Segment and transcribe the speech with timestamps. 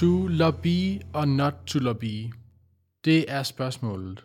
[0.00, 2.32] To lobby og not to lobby?
[3.04, 4.24] Det er spørgsmålet.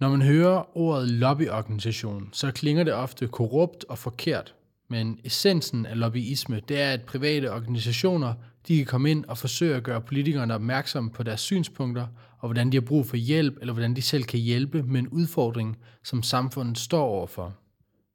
[0.00, 4.54] Når man hører ordet lobbyorganisation, så klinger det ofte korrupt og forkert.
[4.88, 8.34] Men essensen af lobbyisme, det er, at private organisationer,
[8.68, 12.06] de kan komme ind og forsøge at gøre politikerne opmærksomme på deres synspunkter,
[12.38, 15.08] og hvordan de har brug for hjælp, eller hvordan de selv kan hjælpe med en
[15.08, 17.54] udfordring, som samfundet står overfor.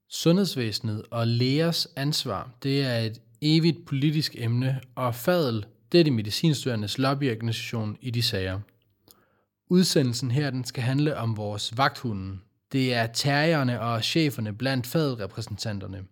[0.09, 6.11] Sundhedsvæsenet og lægers ansvar, det er et evigt politisk emne, og fadel det er de
[6.11, 8.59] medicinstuderendes lobbyorganisation i de sager.
[9.69, 12.41] Udsendelsen her den skal handle om vores vagthunden.
[12.71, 16.03] Det er terrierne og cheferne blandt fadrepræsentanterne.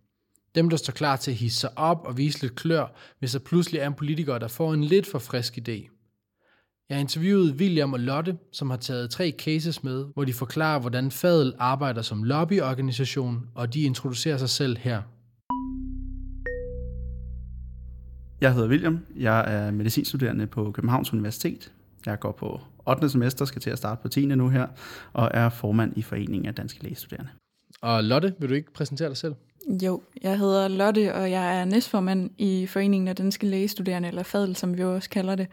[0.55, 3.39] Dem, der står klar til at hisse sig op og vise lidt klør, hvis der
[3.39, 5.89] pludselig er en politiker, der får en lidt for frisk idé.
[6.89, 11.11] Jeg interviewede William og Lotte, som har taget tre cases med, hvor de forklarer, hvordan
[11.11, 15.01] Fadel arbejder som lobbyorganisation, og de introducerer sig selv her.
[18.43, 18.99] Jeg hedder William.
[19.15, 21.71] Jeg er medicinstuderende på Københavns Universitet.
[22.05, 23.09] Jeg går på 8.
[23.09, 24.25] semester, skal til at starte på 10.
[24.25, 24.67] nu her,
[25.13, 27.29] og er formand i Foreningen af Danske Lægestuderende.
[27.81, 29.35] Og Lotte, vil du ikke præsentere dig selv?
[29.83, 34.55] Jo, jeg hedder Lotte, og jeg er næstformand i Foreningen af Danske Lægestuderende, eller FADL,
[34.55, 35.47] som vi også kalder det.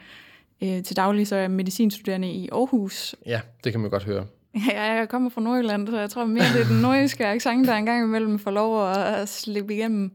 [0.63, 3.15] Øh, til daglig så er jeg medicinstuderende i Aarhus.
[3.27, 4.27] Ja, det kan man godt høre.
[4.73, 7.75] Ja, jeg kommer fra Nordjylland, så jeg tror mere, det er den nordjyske accent, der
[7.75, 10.13] engang imellem får lov at slippe igennem.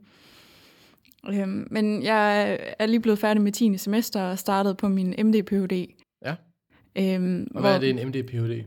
[1.29, 3.77] Øhm, men jeg er lige blevet færdig med 10.
[3.77, 5.85] semester og startet på min MD-PhD.
[6.25, 6.35] Ja.
[6.95, 8.63] Øhm, Og hvad er det en MD-PhD?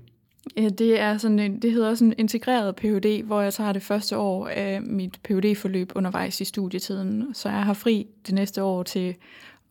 [0.56, 3.82] Ja, det, er sådan en, det hedder også en integreret Ph.D., hvor jeg tager det
[3.82, 7.34] første år af mit Ph.D.-forløb undervejs i studietiden.
[7.34, 9.14] Så jeg har fri det næste år til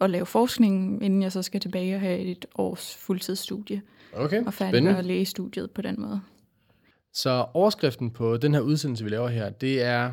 [0.01, 3.81] at lave forskning, inden jeg så skal tilbage og have et års fuldtidsstudie.
[4.13, 4.51] Okay, og spændende.
[4.51, 6.21] færdiggøre lægestudiet på den måde.
[7.13, 10.11] Så overskriften på den her udsendelse, vi laver her, det er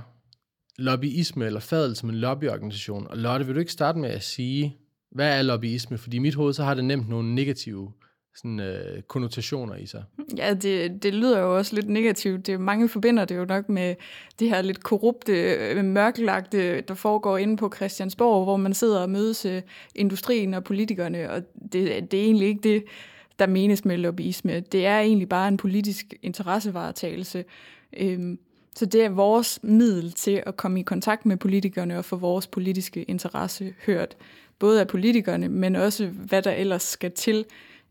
[0.78, 3.06] lobbyisme eller fadet som en lobbyorganisation.
[3.10, 4.76] Og Lotte, vil du ikke starte med at sige,
[5.10, 5.98] hvad er lobbyisme?
[5.98, 7.92] Fordi i mit hoved, så har det nemt nogle negative
[8.36, 10.04] sådan, øh, konnotationer i sig.
[10.36, 12.46] Ja, det, det lyder jo også lidt negativt.
[12.46, 13.94] Det, mange forbinder det jo nok med
[14.38, 19.10] det her lidt korrupte, øh, mørklagte, der foregår inde på Christiansborg, hvor man sidder og
[19.10, 19.62] mødes øh,
[19.94, 22.84] industrien og politikerne, og det, det er egentlig ikke det,
[23.38, 24.60] der menes med lobbyisme.
[24.60, 27.44] Det er egentlig bare en politisk interessevaretagelse.
[27.96, 28.38] Øhm,
[28.76, 32.46] så det er vores middel til at komme i kontakt med politikerne og få vores
[32.46, 34.16] politiske interesse hørt.
[34.58, 37.44] Både af politikerne, men også hvad der ellers skal til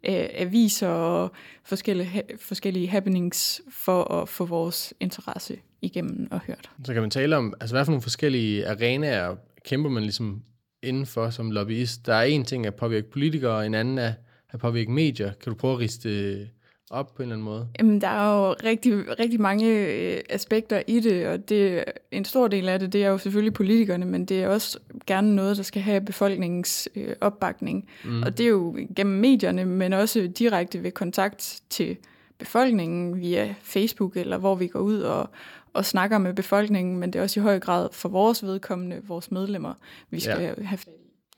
[0.04, 1.32] af aviser og
[1.64, 6.70] forskellige, forskellige happenings for at få vores interesse igennem og hørt.
[6.86, 10.42] Så kan man tale om, altså hvad for nogle forskellige arenaer kæmper man ligesom
[10.84, 12.06] indenfor som lobbyist?
[12.06, 14.14] Der er en ting at påvirke politikere, og en anden er
[14.50, 15.34] at påvirke medier.
[15.34, 16.50] Kan du prøve at riste
[16.90, 17.68] op på en eller anden måde?
[17.80, 22.48] Jamen, der er jo rigtig, rigtig mange øh, aspekter i det, og det, en stor
[22.48, 25.64] del af det, det er jo selvfølgelig politikerne, men det er også gerne noget, der
[25.64, 27.90] skal have befolkningens øh, opbakning.
[28.04, 28.24] Mm.
[28.24, 31.98] Og det er jo gennem medierne, men også direkte ved kontakt til
[32.38, 35.30] befolkningen via Facebook, eller hvor vi går ud og,
[35.74, 39.32] og snakker med befolkningen, men det er også i høj grad for vores vedkommende, vores
[39.32, 39.74] medlemmer,
[40.10, 40.64] vi skal ja.
[40.64, 40.80] have.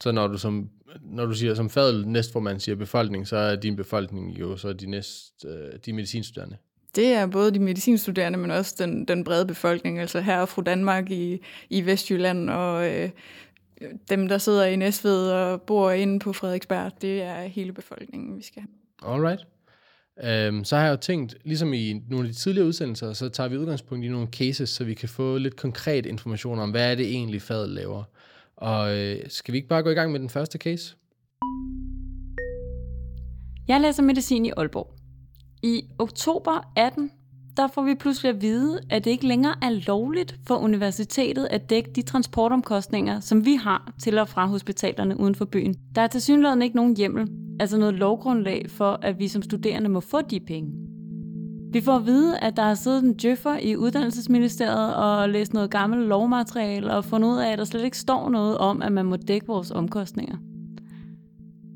[0.04, 0.70] Så når du som
[1.02, 4.86] når du siger som fadel næstformand siger befolkning, så er din befolkning jo så de
[4.86, 6.58] næst øh, de medicinstuderende.
[6.96, 10.62] Det er både de medicinstuderende, men også den, den brede befolkning, altså her og fru
[10.62, 11.40] Danmark i,
[11.70, 13.10] i Vestjylland, og øh,
[14.10, 18.44] dem, der sidder i Næstved og bor inde på Frederiksberg, det er hele befolkningen, vi
[18.44, 19.14] skal have.
[19.14, 19.42] Alright.
[20.50, 23.50] Um, så har jeg jo tænkt, ligesom i nogle af de tidligere udsendelser, så tager
[23.50, 26.96] vi udgangspunkt i nogle cases, så vi kan få lidt konkret information om, hvad er
[26.96, 28.04] det egentlig fadel laver.
[28.58, 30.96] Og øh, skal vi ikke bare gå i gang med den første case?
[33.68, 34.96] Jeg læser medicin i Aalborg.
[35.64, 37.12] I oktober 18,
[37.58, 41.70] der får vi pludselig at vide, at det ikke længere er lovligt for universitetet at
[41.70, 45.76] dække de transportomkostninger, som vi har til og fra hospitalerne uden for byen.
[45.96, 47.28] Der er til synligheden ikke nogen hjemmel,
[47.60, 50.95] altså noget lovgrundlag for, at vi som studerende må få de penge.
[51.76, 55.72] Vi får at vide, at der har siddet en djøffer i uddannelsesministeriet og læst noget
[55.72, 59.06] gammelt lovmateriale og fundet ud af, at der slet ikke står noget om, at man
[59.06, 60.38] må dække vores omkostninger.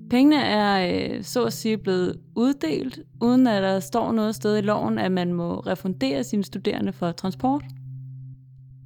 [0.09, 4.61] Pengene er øh, så at sige blevet uddelt, uden at der står noget sted i
[4.61, 7.63] loven, at man må refundere sine studerende for transport.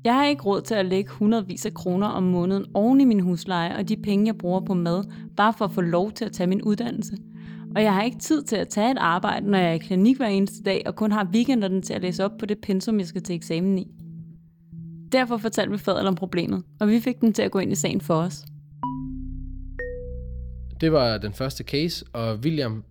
[0.04, 3.20] Jeg har ikke råd til at lægge hundredvis af kroner om måneden oven i min
[3.20, 5.04] husleje og de penge, jeg bruger på mad,
[5.38, 7.18] bare for at få lov til at tage min uddannelse.
[7.76, 10.18] Og jeg har ikke tid til at tage et arbejde, når jeg er i klinik
[10.18, 13.08] hver eneste dag, og kun har weekenderne til at læse op på det pensum, jeg
[13.08, 13.88] skal til eksamen i.
[15.12, 17.76] Derfor fortalte vi faderen om problemet, og vi fik den til at gå ind i
[17.76, 18.46] sagen for os.
[20.82, 22.84] Det var den første case, og William,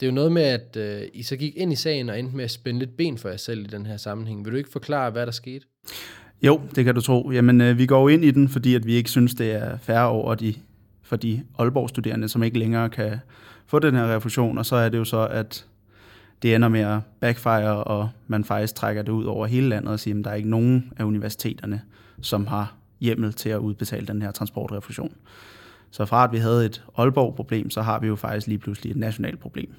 [0.00, 2.36] det er jo noget med, at øh, I så gik ind i sagen og endte
[2.36, 4.44] med at spænde lidt ben for jer selv i den her sammenhæng.
[4.44, 5.66] Vil du ikke forklare, hvad der skete?
[6.42, 7.30] Jo, det kan du tro.
[7.30, 10.08] Jamen, øh, vi går ind i den, fordi at vi ikke synes, det er færre
[10.08, 10.54] over de
[11.02, 13.18] for de Aalborg-studerende, som ikke længere kan
[13.70, 15.66] få den her refusion, og så er det jo så, at
[16.42, 20.00] det ender med at backfire, og man faktisk trækker det ud over hele landet og
[20.00, 21.82] siger, at der er ikke nogen af universiteterne,
[22.22, 25.16] som har hjemmel til at udbetale den her transportrefusion.
[25.90, 28.96] Så fra at vi havde et Aalborg-problem, så har vi jo faktisk lige pludselig et
[28.96, 29.74] nationalt problem.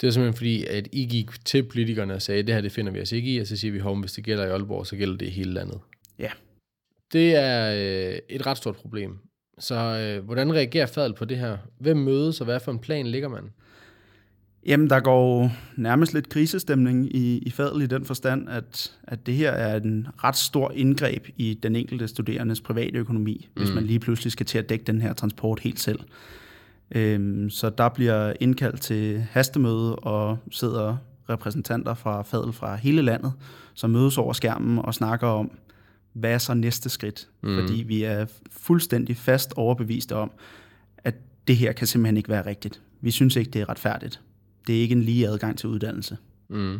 [0.00, 2.72] Det er simpelthen fordi, at I gik til politikerne og sagde, at det her det
[2.72, 4.86] finder vi os ikke i, og så siger vi, at hvis det gælder i Aalborg,
[4.86, 5.80] så gælder det i hele landet.
[6.18, 6.30] Ja.
[7.12, 9.18] Det er øh, et ret stort problem.
[9.58, 11.56] Så øh, hvordan reagerer Fadel på det her?
[11.78, 13.50] Hvem mødes, og hvad for en plan ligger man?
[14.66, 19.34] Jamen, der går nærmest lidt krisestemning i, i Fadel i den forstand, at, at det
[19.34, 23.62] her er en ret stor indgreb i den enkelte studerendes private økonomi, mm.
[23.62, 25.98] hvis man lige pludselig skal til at dække den her transport helt selv.
[26.90, 30.96] Øhm, så der bliver indkaldt til hastemøde og sidder
[31.28, 33.32] repræsentanter fra Fadel fra hele landet,
[33.74, 35.50] som mødes over skærmen og snakker om,
[36.14, 37.28] hvad er så næste skridt?
[37.42, 37.58] Mm.
[37.60, 40.30] Fordi vi er fuldstændig fast overbevist om,
[40.98, 41.14] at
[41.46, 42.80] det her kan simpelthen ikke være rigtigt.
[43.00, 44.20] Vi synes ikke, det er retfærdigt.
[44.66, 46.16] Det er ikke en lige adgang til uddannelse.
[46.48, 46.78] Mm.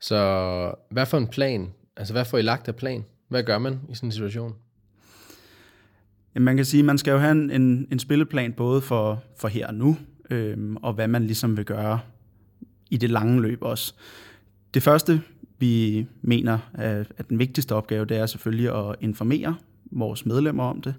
[0.00, 1.72] Så hvad for en plan?
[1.96, 3.04] Altså, hvad får I lagt af plan?
[3.28, 4.54] Hvad gør man i sådan en situation?
[6.34, 9.22] Jamen, man kan sige, at man skal jo have en, en, en spilleplan både for,
[9.36, 9.96] for her og nu,
[10.30, 12.00] øhm, og hvad man ligesom vil gøre
[12.90, 13.94] i det lange løb også.
[14.74, 15.22] Det første,
[15.60, 19.56] vi mener er, at den vigtigste opgave, det er selvfølgelig at informere
[19.90, 20.94] vores medlemmer om det.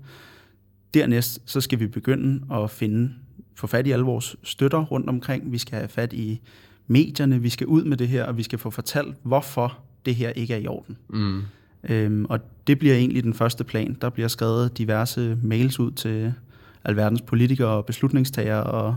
[0.94, 3.14] Dernæst så skal vi begynde at finde,
[3.56, 5.52] få fat i alle vores støtter rundt omkring.
[5.52, 6.42] Vi skal have fat i
[6.88, 10.30] medierne, vi skal ud med det her, og vi skal få fortalt, hvorfor det her
[10.30, 10.98] ikke er i orden.
[11.10, 11.42] Mm.
[11.90, 13.98] Øhm, og det bliver egentlig den første plan.
[14.02, 16.34] Der bliver skrevet diverse mails ud til
[16.84, 18.96] alverdens politikere og beslutningstagere og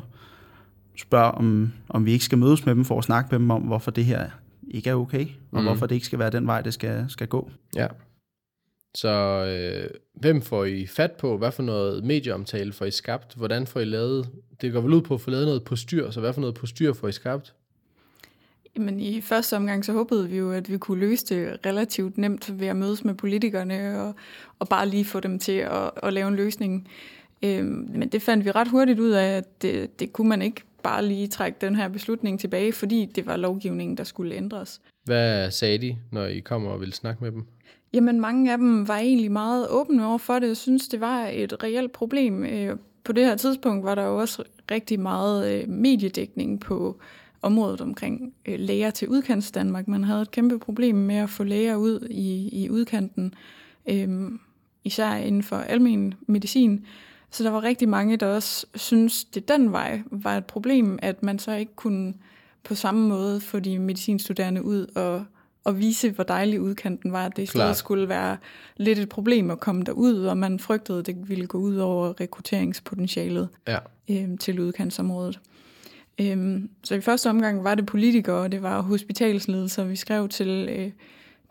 [0.97, 3.63] spørger, om, om vi ikke skal mødes med dem for at snakke med dem om,
[3.63, 4.31] hvorfor det her
[4.69, 5.67] ikke er okay, og mm.
[5.67, 7.51] hvorfor det ikke skal være den vej, det skal, skal gå.
[7.77, 7.87] Ja.
[8.95, 9.09] Så
[9.45, 11.39] øh, hvem får I fat på?
[11.39, 13.35] Hvad for noget medieomtale får I skabt?
[13.35, 14.29] Hvordan får I lavet?
[14.61, 16.55] Det går vel ud på at få lavet noget på styr, så hvad for noget
[16.55, 17.55] på styr får I skabt?
[18.77, 22.61] Men i første omgang så håbede vi jo, at vi kunne løse det relativt nemt
[22.61, 24.15] ved at mødes med politikerne og,
[24.59, 26.89] og bare lige få dem til at, at lave en løsning.
[27.43, 30.63] Øhm, men det fandt vi ret hurtigt ud af, at det, det kunne man ikke
[30.85, 34.81] bare lige trække den her beslutning tilbage, fordi det var lovgivningen, der skulle ændres.
[35.05, 37.45] Hvad sagde de, når I kom og ville snakke med dem?
[37.93, 41.27] Jamen, mange af dem var egentlig meget åbne over for det, og synes det var
[41.33, 42.45] et reelt problem.
[42.45, 47.01] Øh, på det her tidspunkt var der jo også rigtig meget øh, mediedækning på
[47.43, 49.89] området omkring øh, læger til udkants Danmark.
[49.89, 53.35] Man havde et kæmpe problem med at få læger ud i, i udkanten,
[54.85, 56.87] især inden for almen medicin.
[57.35, 61.23] Så der var rigtig mange, der også synes, det den vej var et problem, at
[61.23, 62.15] man så ikke kunne
[62.65, 65.25] på samme måde få de medicinstuderende ud og,
[65.65, 67.29] og vise, hvor dejlig udkanten var.
[67.29, 68.37] Det stedet skulle være
[68.77, 72.21] lidt et problem at komme derud, og man frygtede, at det ville gå ud over
[72.21, 73.79] rekrutteringspotentialet ja.
[74.11, 75.41] øhm, til udkantsområdet.
[76.21, 79.85] Øhm, så i første omgang var det politikere, og det var hospitalsledelser.
[79.85, 80.91] Vi skrev til øh,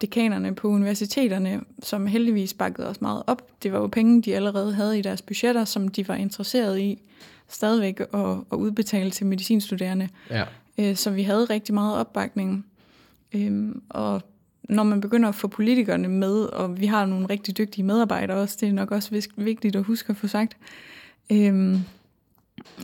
[0.04, 3.48] dekanerne på universiteterne, som heldigvis bakkede os meget op.
[3.64, 7.02] Det var jo penge, de allerede havde i deres budgetter, som de var interesseret i
[7.48, 10.10] stadigvæk at, at udbetale til medicinstuderende.
[10.30, 10.44] Ja.
[10.78, 12.66] Øh, så vi havde rigtig meget opbakning.
[13.34, 14.22] Øhm, og
[14.64, 18.58] når man begynder at få politikerne med, og vi har nogle rigtig dygtige medarbejdere også,
[18.60, 20.58] det er nok også vigtigt at huske at få sagt,
[21.32, 21.80] øhm,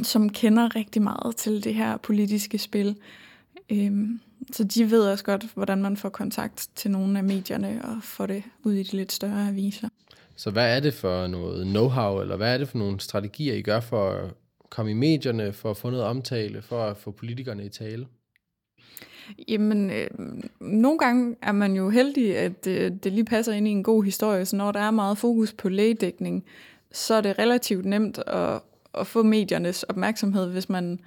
[0.04, 2.96] som kender rigtig meget til det her politiske spil.
[3.70, 4.20] Øhm,
[4.52, 8.26] så de ved også godt, hvordan man får kontakt til nogle af medierne og får
[8.26, 9.90] det ud i de lidt større aviser.
[10.36, 13.62] Så hvad er det for noget know-how, eller hvad er det for nogle strategier, I
[13.62, 14.32] gør for at
[14.70, 18.08] komme i medierne, for at få noget omtale, for at få politikerne i tale?
[19.48, 20.08] Jamen, øh,
[20.60, 24.04] nogle gange er man jo heldig, at øh, det lige passer ind i en god
[24.04, 26.46] historie, så når der er meget fokus på lægedækning,
[26.92, 28.62] så er det relativt nemt at,
[28.94, 31.00] at få mediernes opmærksomhed, hvis man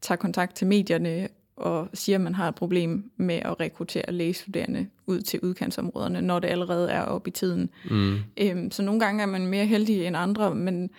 [0.00, 4.86] tager kontakt til medierne og siger, at man har et problem med at rekruttere lægestuderende
[5.06, 7.70] ud til udkantsområderne, når det allerede er oppe i tiden.
[7.90, 8.16] Mm.
[8.36, 10.90] Øhm, så nogle gange er man mere heldig end andre, men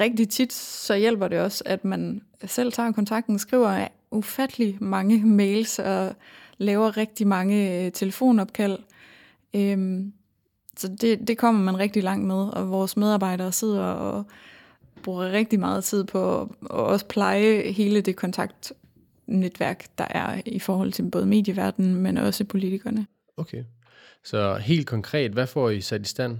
[0.00, 5.78] rigtig tit så hjælper det også, at man selv tager kontakten, skriver ufattelig mange mails
[5.78, 6.14] og
[6.58, 8.78] laver rigtig mange øh, telefonopkald.
[9.54, 10.12] Øhm,
[10.76, 14.24] så det, det kommer man rigtig langt med, og vores medarbejdere sidder og
[15.02, 18.72] bruger rigtig meget tid på at også pleje hele det kontakt
[19.38, 23.06] netværk, der er i forhold til både medieverdenen, men også politikerne.
[23.36, 23.64] Okay.
[24.24, 26.38] Så helt konkret, hvad får I sat i stand?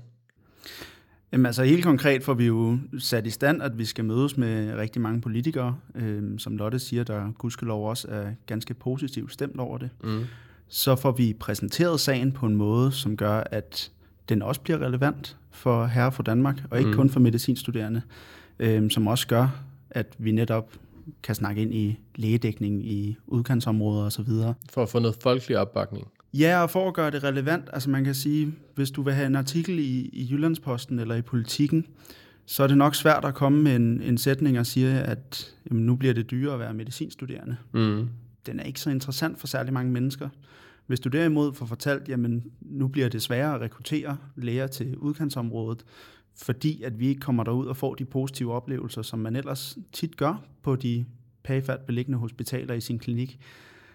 [1.33, 4.75] Jamen altså helt konkret får vi jo sat i stand, at vi skal mødes med
[4.75, 9.79] rigtig mange politikere, øh, som Lotte siger, der gudskelov også er ganske positivt stemt over
[9.79, 9.91] det.
[10.05, 10.25] Mm.
[10.69, 13.93] Så får vi præsenteret sagen på en måde, som gør, at
[14.29, 16.97] den også bliver relevant for herre for Danmark, og ikke mm.
[16.97, 18.03] kun for medicinstuderende.
[18.61, 20.73] øh, som også gør, at vi netop
[21.23, 24.29] kan snakke ind i lægedækning i udkantsområder osv.
[24.71, 26.07] For at få noget folkelig opbakning.
[26.35, 29.27] Ja, og for at gøre det relevant, altså man kan sige, hvis du vil have
[29.27, 31.87] en artikel i, i Jyllandsposten eller i Politiken,
[32.47, 35.87] så er det nok svært at komme med en, en sætning og sige, at jamen,
[35.87, 37.57] nu bliver det dyrere at være medicinstuderende.
[37.73, 38.09] Mm.
[38.47, 40.29] Den er ikke så interessant for særlig mange mennesker.
[40.87, 45.85] Hvis du derimod får fortalt, jamen nu bliver det sværere at rekruttere læger til udkantsområdet,
[46.37, 50.17] fordi at vi ikke kommer derud og får de positive oplevelser, som man ellers tit
[50.17, 51.05] gør på de
[51.45, 53.39] pagefærd beliggende hospitaler i sin klinik.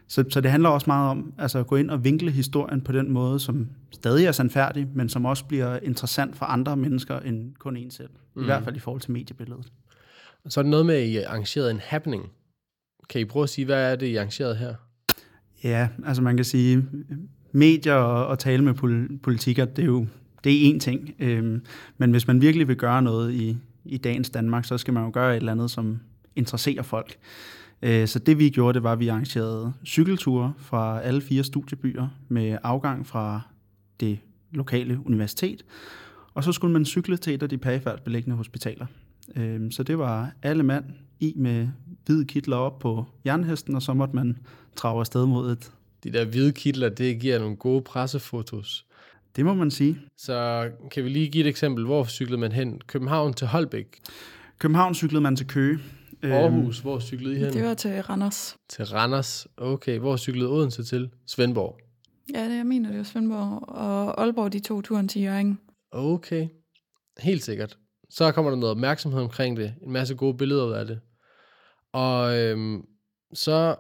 [0.08, 2.92] Så, så det handler også meget om altså at gå ind og vinkle historien på
[2.92, 7.54] den måde, som stadig er sandfærdig, men som også bliver interessant for andre mennesker end
[7.60, 8.10] kun en selv.
[8.36, 8.42] Mm.
[8.42, 9.72] I hvert fald i forhold til mediebilledet.
[10.48, 12.24] Så er det noget med, at I arrangeret en happening.
[13.10, 14.76] Kan I prøve at sige, hvad er det, I arrangeret her?
[15.64, 16.86] Ja, altså man kan sige,
[17.52, 20.08] medier og, og tale med pol- politikker, det er jo
[20.46, 21.16] det er én ting.
[21.20, 21.62] Øhm,
[21.98, 25.12] men hvis man virkelig vil gøre noget i, i dagens Danmark, så skal man jo
[25.14, 26.00] gøre et eller andet, som
[26.36, 27.18] interesserer folk.
[27.82, 32.08] Øh, så det vi gjorde, det var, at vi arrangerede cykelture fra alle fire studiebyer
[32.28, 33.42] med afgang fra
[34.00, 34.20] det
[34.52, 35.66] lokale universitet.
[36.34, 38.86] Og så skulle man cykle til et af de pagefærd beliggende hospitaler.
[39.36, 40.86] Øh, så det var alle mand
[41.20, 41.68] i med
[42.06, 44.38] hvide kitler op på jernhesten, og så måtte man
[44.76, 45.72] trage afsted mod et...
[46.04, 48.86] De der hvide kitler, det giver nogle gode pressefotos.
[49.36, 50.00] Det må man sige.
[50.18, 51.86] Så kan vi lige give et eksempel.
[51.86, 52.82] Hvor cyklede man hen?
[52.88, 54.00] København til Holbæk?
[54.60, 55.80] København cyklede man til Køge.
[56.24, 57.54] Aarhus, hvor cyklede I hen?
[57.54, 58.58] Det var til Randers.
[58.70, 60.00] Til Randers, okay.
[60.00, 61.10] Hvor cyklede Odense til?
[61.28, 61.80] Svendborg.
[62.34, 63.70] Ja, det jeg mener, det var Svendborg.
[63.70, 65.60] Og Aalborg, de tog turen til Jørgen.
[65.92, 66.48] Okay,
[67.20, 67.78] helt sikkert.
[68.10, 69.74] Så kommer der noget opmærksomhed omkring det.
[69.82, 71.00] En masse gode billeder ud af det.
[71.94, 72.86] Og øhm,
[73.34, 73.76] så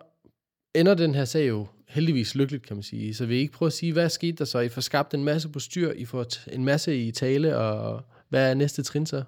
[0.75, 3.13] ender den her sag jo heldigvis lykkeligt, kan man sige.
[3.13, 4.59] Så vil I ikke prøve at sige, hvad skete der så?
[4.59, 8.49] I får skabt en masse på styr, I får en masse i tale, og hvad
[8.49, 9.23] er næste trin så?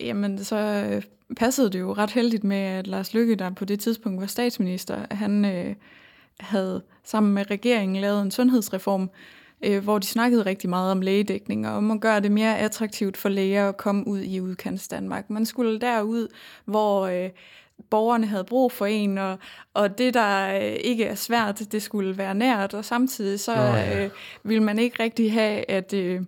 [0.00, 1.02] Jamen, så øh,
[1.36, 5.06] passede det jo ret heldigt med, at Lars Lykke, der på det tidspunkt var statsminister,
[5.10, 5.74] han øh,
[6.40, 9.10] havde sammen med regeringen lavet en sundhedsreform,
[9.64, 13.16] øh, hvor de snakkede rigtig meget om lægedækning, og om at gøre det mere attraktivt
[13.16, 15.30] for læger at komme ud i udkants Danmark.
[15.30, 16.28] Man skulle derud,
[16.64, 17.30] hvor øh,
[17.90, 19.38] borgerne havde brug for en, og,
[19.74, 23.58] og det, der øh, ikke er svært, det skulle være nært, og samtidig så oh,
[23.58, 24.04] ja.
[24.04, 24.10] øh,
[24.42, 26.22] ville man ikke rigtig have, at øh,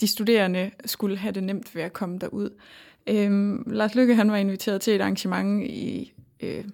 [0.00, 2.50] de studerende skulle have det nemt ved at komme derud.
[3.06, 6.64] Øh, Lars Lykke han var inviteret til et arrangement i øh,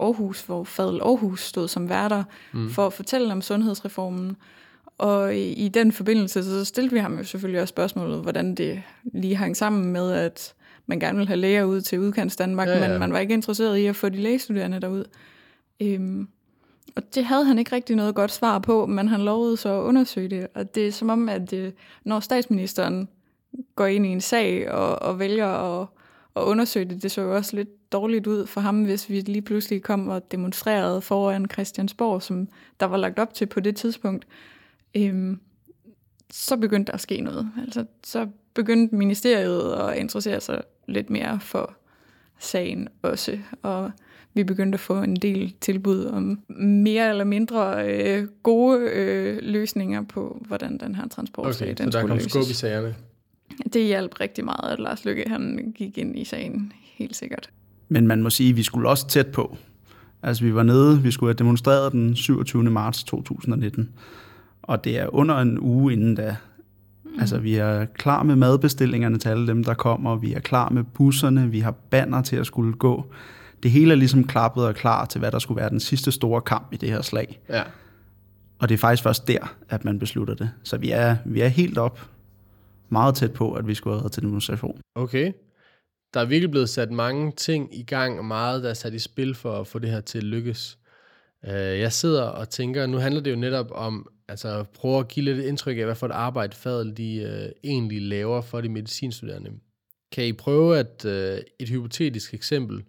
[0.00, 2.70] Aarhus, hvor Fadel Aarhus stod som værter mm.
[2.70, 4.36] for at fortælle om sundhedsreformen.
[4.98, 8.82] Og i, i den forbindelse, så stillede vi ham jo selvfølgelig også spørgsmålet, hvordan det
[9.14, 10.54] lige hang sammen med, at
[10.90, 12.88] man gerne ville have læger ud til udkants Danmark, ja, ja.
[12.88, 15.04] men man var ikke interesseret i at få de lægestuderende derud.
[15.80, 16.28] Øhm,
[16.96, 19.82] og det havde han ikke rigtig noget godt svar på, men han lovede så at
[19.82, 20.46] undersøge det.
[20.54, 23.08] Og det er som om, at det, når statsministeren
[23.76, 25.86] går ind i en sag og, og vælger at,
[26.36, 29.42] at undersøge det, det så jo også lidt dårligt ud for ham, hvis vi lige
[29.42, 32.48] pludselig kom og demonstrerede foran Christiansborg, som
[32.80, 34.26] der var lagt op til på det tidspunkt.
[34.96, 35.40] Øhm,
[36.30, 37.50] så begyndte der at ske noget.
[37.62, 41.76] Altså, så begyndte ministeriet at interessere sig lidt mere for
[42.38, 43.90] sagen også, og
[44.34, 50.02] vi begyndte at få en del tilbud om mere eller mindre øh, gode øh, løsninger
[50.02, 52.32] på, hvordan den her transportsag okay, den så der kom løses.
[52.32, 52.94] skub i sagerne.
[53.72, 57.50] Det hjalp rigtig meget, at Lars Lykke han gik ind i sagen, helt sikkert.
[57.88, 59.56] Men man må sige, at vi skulle også tæt på.
[60.22, 62.62] Altså vi var nede, vi skulle have demonstreret den 27.
[62.62, 63.90] marts 2019,
[64.62, 66.36] og det er under en uge inden da,
[67.12, 67.20] Mm.
[67.20, 70.16] Altså, vi er klar med madbestillingerne til alle dem, der kommer.
[70.16, 71.50] Vi er klar med busserne.
[71.50, 73.12] Vi har banner til at skulle gå.
[73.62, 76.40] Det hele er ligesom klappet og klar til, hvad der skulle være den sidste store
[76.40, 77.40] kamp i det her slag.
[77.48, 77.62] Ja.
[78.58, 80.50] Og det er faktisk først der, at man beslutter det.
[80.64, 82.08] Så vi er, vi er helt op
[82.88, 84.80] meget tæt på, at vi skulle have til demonstration.
[84.94, 85.32] Okay.
[86.14, 88.98] Der er virkelig blevet sat mange ting i gang, og meget, der er sat i
[88.98, 90.78] spil for at få det her til at lykkes.
[91.44, 95.24] Øh, jeg sidder og tænker, nu handler det jo netop om altså prøve at give
[95.24, 99.50] lidt indtryk af, hvad for et arbejde fadet de øh, egentlig laver for de medicinstuderende.
[100.12, 102.82] Kan I prøve at øh, et hypotetisk eksempel,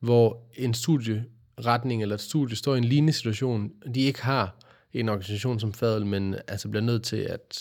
[0.00, 4.56] hvor en studieretning eller et studie står i en lignende situation, de ikke har
[4.92, 7.58] en organisation som fadel, men altså bliver nødt til at,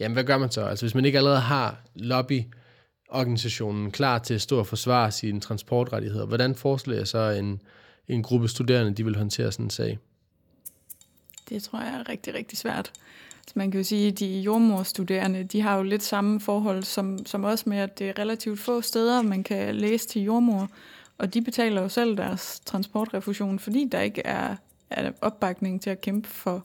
[0.00, 0.64] jamen hvad gør man så?
[0.64, 6.26] Altså hvis man ikke allerede har lobbyorganisationen klar til at stå og forsvare sine transportrettigheder,
[6.26, 7.62] hvordan foreslår så en,
[8.08, 9.98] en gruppe studerende, de vil håndtere sådan en sag?
[11.48, 12.92] Det tror jeg er rigtig, rigtig svært.
[13.46, 17.26] Så man kan jo sige, at de jordmorstuderende, de har jo lidt samme forhold som,
[17.26, 20.68] som os med, at det er relativt få steder, man kan læse til jordmor,
[21.18, 24.56] og de betaler jo selv deres transportrefusion, fordi der ikke er,
[24.90, 26.64] er opbakning til at kæmpe for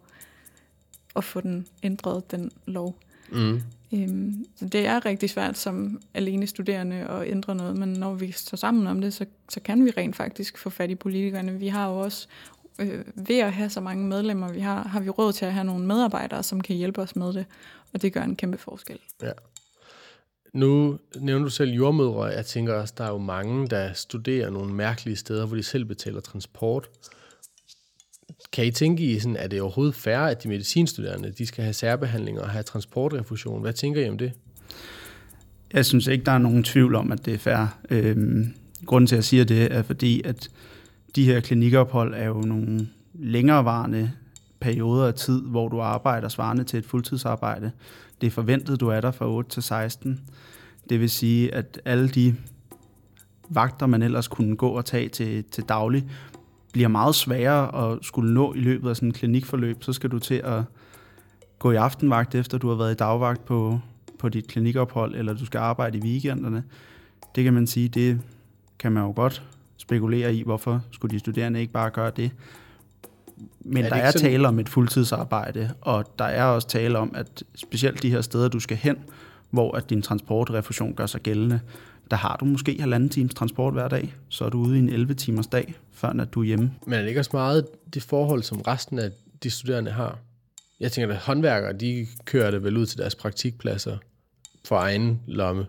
[1.15, 2.95] at få den ændret, den lov.
[3.31, 3.61] Mm.
[3.93, 8.31] Øhm, så det er rigtig svært som alene studerende at ændre noget, men når vi
[8.31, 11.59] står sammen om det, så, så kan vi rent faktisk få fat i politikerne.
[11.59, 12.27] Vi har jo også,
[12.79, 15.63] øh, ved at have så mange medlemmer, vi har, har vi råd til at have
[15.65, 17.45] nogle medarbejdere, som kan hjælpe os med det,
[17.93, 18.99] og det gør en kæmpe forskel.
[19.21, 19.31] Ja.
[20.53, 22.23] Nu nævner du selv jordmødre.
[22.23, 25.85] Jeg tænker også, der er jo mange, der studerer nogle mærkelige steder, hvor de selv
[25.85, 26.89] betaler transport.
[28.51, 31.73] Kan I tænke i, sådan, er det overhovedet fair, at de medicinstuderende de skal have
[31.73, 33.61] særbehandling og have transportrefusion?
[33.61, 34.31] Hvad tænker I om det?
[35.73, 37.77] Jeg synes ikke, der er nogen tvivl om, at det er fair.
[37.89, 38.53] Øhm,
[38.85, 40.49] grunden til, at jeg siger det, er fordi, at
[41.15, 44.11] de her klinikophold er jo nogle længerevarende
[44.59, 47.71] perioder af tid, hvor du arbejder svarende til et fuldtidsarbejde.
[48.21, 50.19] Det er forventet, du er der fra 8 til 16.
[50.89, 52.35] Det vil sige, at alle de
[53.49, 56.09] vagter, man ellers kunne gå og tage til, til daglig,
[56.73, 59.83] bliver meget sværere at skulle nå i løbet af sådan en klinikforløb.
[59.83, 60.63] Så skal du til at
[61.59, 63.79] gå i aftenvagt, efter du har været i dagvagt på,
[64.19, 66.63] på dit klinikophold, eller du skal arbejde i weekenderne.
[67.35, 68.21] Det kan man sige, det
[68.79, 69.43] kan man jo godt
[69.79, 72.31] spekulere i, hvorfor skulle de studerende ikke bare gøre det.
[73.59, 74.31] Men er der er sådan...
[74.31, 78.47] tale om et fuldtidsarbejde, og der er også tale om, at specielt de her steder,
[78.47, 78.97] du skal hen,
[79.49, 81.59] hvor at din transportrefusion gør sig gældende,
[82.11, 84.89] der har du måske halvanden times transport hver dag, så er du ude i en
[84.89, 86.71] 11 timers dag, før at du er hjemme.
[86.85, 89.11] Men er det ikke også meget det forhold, som resten af
[89.43, 90.17] de studerende har?
[90.79, 93.97] Jeg tænker, at håndværkere, de kører det vel ud til deres praktikpladser
[94.65, 95.65] for egen lomme.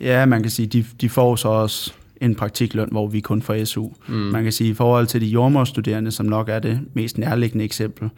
[0.00, 3.64] Ja, man kan sige, de, de får så også en praktikløn, hvor vi kun får
[3.64, 3.88] SU.
[4.08, 4.14] Mm.
[4.14, 8.10] Man kan sige, i forhold til de jordmorstuderende, som nok er det mest nærliggende eksempel,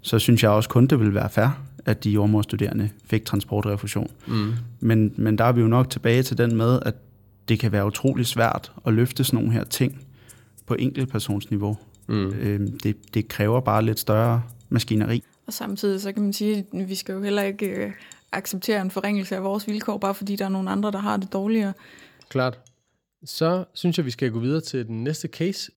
[0.00, 1.48] så synes jeg også kun, det vil være fair,
[1.84, 4.10] at de jordmorstuderende fik transportrefusion.
[4.26, 4.52] Mm.
[4.80, 6.94] Men, men der er vi jo nok tilbage til den med, at
[7.48, 10.06] det kan være utrolig svært at løfte sådan nogle her ting
[10.66, 11.78] på enkeltpersonsniveau.
[12.06, 12.32] Mm.
[12.32, 15.22] Øhm, det, det kræver bare lidt større maskineri.
[15.46, 17.90] Og samtidig så kan man sige, at vi skal jo heller ikke øh,
[18.32, 21.32] acceptere en forringelse af vores vilkår, bare fordi der er nogle andre, der har det
[21.32, 21.72] dårligere.
[22.28, 22.58] Klart.
[23.24, 25.72] Så synes jeg, vi skal gå videre til den næste case.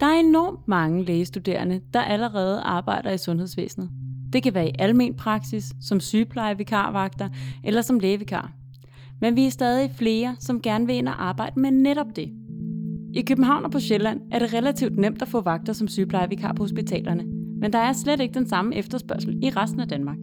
[0.00, 3.90] Der er enormt mange lægestuderende, der allerede arbejder i sundhedsvæsenet.
[4.32, 7.28] Det kan være i almen praksis, som sygeplejevikarvagter
[7.64, 8.52] eller som lægevikar.
[9.20, 12.32] Men vi er stadig flere, som gerne vil ind og arbejde med netop det.
[13.14, 16.62] I København og på Sjælland er det relativt nemt at få vagter som sygeplejevikar på
[16.62, 17.24] hospitalerne,
[17.60, 20.18] men der er slet ikke den samme efterspørgsel i resten af Danmark.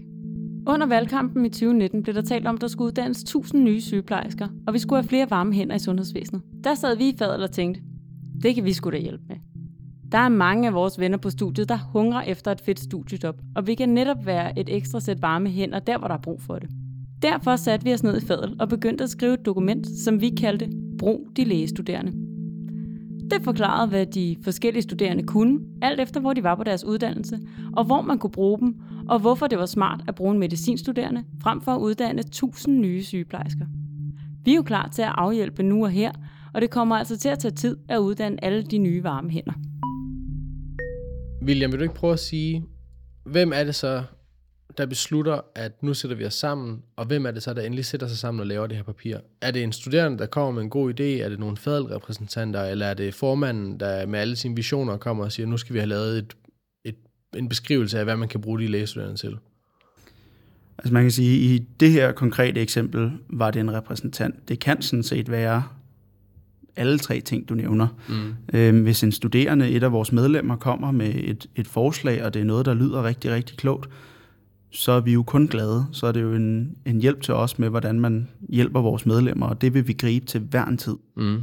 [0.67, 4.47] Under valgkampen i 2019 blev der talt om, at der skulle uddannes 1000 nye sygeplejersker,
[4.67, 6.41] og vi skulle have flere varme hænder i sundhedsvæsenet.
[6.63, 7.81] Der sad vi i fadet og tænkte,
[8.43, 9.35] det kan vi skulle da hjælpe med.
[10.11, 13.67] Der er mange af vores venner på studiet, der hungrer efter et fedt studiejob, og
[13.67, 16.55] vi kan netop være et ekstra sæt varme hænder der, hvor der er brug for
[16.59, 16.69] det.
[17.21, 20.29] Derfor satte vi os ned i fadel og begyndte at skrive et dokument, som vi
[20.29, 20.69] kaldte
[20.99, 22.11] Brug de lægestuderende.
[23.31, 27.39] Det forklarede, hvad de forskellige studerende kunne, alt efter hvor de var på deres uddannelse,
[27.73, 28.75] og hvor man kunne bruge dem,
[29.09, 33.03] og hvorfor det var smart at bruge en medicinstuderende, frem for at uddanne 1000 nye
[33.03, 33.65] sygeplejersker.
[34.45, 36.11] Vi er jo klar til at afhjælpe nu og her,
[36.53, 39.53] og det kommer altså til at tage tid at uddanne alle de nye varme hænder.
[41.45, 42.65] William, vil du ikke prøve at sige,
[43.23, 44.03] hvem er det så,
[44.77, 47.85] der beslutter, at nu sætter vi os sammen, og hvem er det så, der endelig
[47.85, 49.17] sætter sig sammen og laver det her papir?
[49.41, 51.03] Er det en studerende, der kommer med en god idé?
[51.03, 52.63] Er det nogle fadelrepræsentanter?
[52.63, 55.79] Eller er det formanden, der med alle sine visioner kommer og siger, nu skal vi
[55.79, 56.40] have lavet et, et,
[57.37, 59.37] en beskrivelse af, hvad man kan bruge de lægestuderende til?
[60.77, 64.49] Altså man kan sige, at i det her konkrete eksempel var det en repræsentant.
[64.49, 65.63] Det kan sådan set være
[66.75, 67.87] alle tre ting, du nævner.
[68.09, 68.59] Mm.
[68.59, 72.39] Øhm, hvis en studerende, et af vores medlemmer, kommer med et, et forslag, og det
[72.39, 73.89] er noget, der lyder rigtig, rigtig klogt,
[74.71, 75.85] så er vi jo kun glade.
[75.91, 79.45] Så er det jo en, en hjælp til os med, hvordan man hjælper vores medlemmer,
[79.45, 80.95] og det vil vi gribe til hver en tid.
[81.17, 81.37] Mm.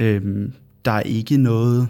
[0.00, 0.52] Øhm,
[0.84, 1.88] der er ikke noget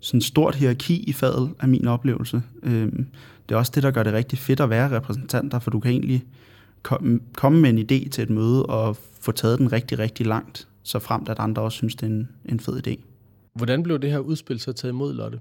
[0.00, 2.42] sådan stort hierarki i fadet af min oplevelse.
[2.62, 3.06] Øhm,
[3.48, 5.90] det er også det, der gør det rigtig fedt at være repræsentanter, for du kan
[5.90, 6.24] egentlig
[6.82, 10.68] komme, komme med en idé til et møde og få taget den rigtig, rigtig langt
[10.88, 13.02] så frem at andre også synes, det er en, en fed idé.
[13.52, 15.40] Hvordan blev det her udspil så taget imod, Lotte?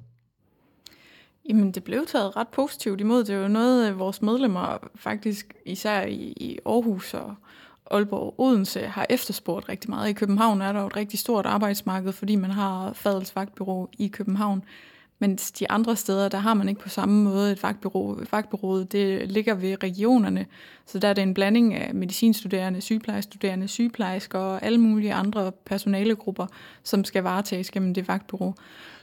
[1.49, 3.23] Jamen, det blev taget ret positivt imod.
[3.23, 7.35] Det er jo noget, af vores medlemmer faktisk, især i, i Aarhus og
[7.91, 10.09] Aalborg og Odense, har efterspurgt rigtig meget.
[10.09, 14.07] I København er der jo et rigtig stort arbejdsmarked, fordi man har Fadels Vagtbyrå i
[14.07, 14.63] København.
[15.19, 18.19] Men de andre steder, der har man ikke på samme måde et vagtbyrå.
[18.31, 20.45] Vagtbyrået, det ligger ved regionerne,
[20.85, 26.47] så der er det en blanding af medicinstuderende, sygeplejestuderende, sygeplejersker og alle mulige andre personalegrupper,
[26.83, 28.53] som skal varetages gennem det vagtbyrå.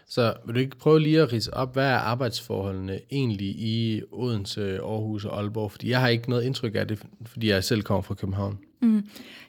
[0.06, 4.78] Så vil du ikke prøve lige at rise op, hvad er arbejdsforholdene egentlig i Odense,
[4.78, 5.70] Aarhus og Aalborg?
[5.70, 8.58] Fordi jeg har ikke noget indtryk af det, fordi jeg selv kommer fra København.
[8.84, 9.08] Mm.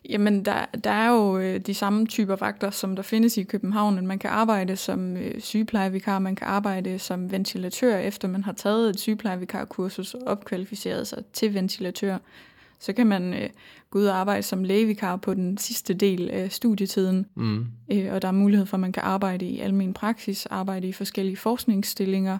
[0.09, 4.07] Jamen, der, der er jo øh, de samme typer vagter, som der findes i København.
[4.07, 8.89] Man kan arbejde som øh, sygeplejevikar, man kan arbejde som ventilatør, efter man har taget
[8.89, 12.17] et sygeplejevikarkursus og opkvalificeret sig til ventilatør.
[12.79, 13.49] Så kan man øh,
[13.89, 17.25] gå ud og arbejde som lægevikar på den sidste del af studietiden.
[17.35, 17.65] Mm.
[17.91, 20.91] Øh, og der er mulighed for, at man kan arbejde i almen praksis, arbejde i
[20.91, 22.37] forskellige forskningsstillinger.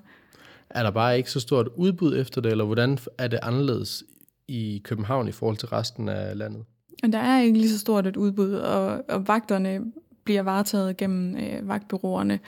[0.70, 4.04] Er der bare ikke så stort udbud efter det, eller hvordan er det anderledes
[4.48, 6.64] i København i forhold til resten af landet?
[7.04, 9.82] Der er ikke lige så stort et udbud, og, og vagterne
[10.24, 12.40] bliver varetaget gennem øh, vagtbyråerne,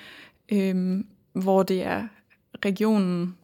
[0.52, 2.08] øh, hvor det er
[2.66, 3.36] regionen,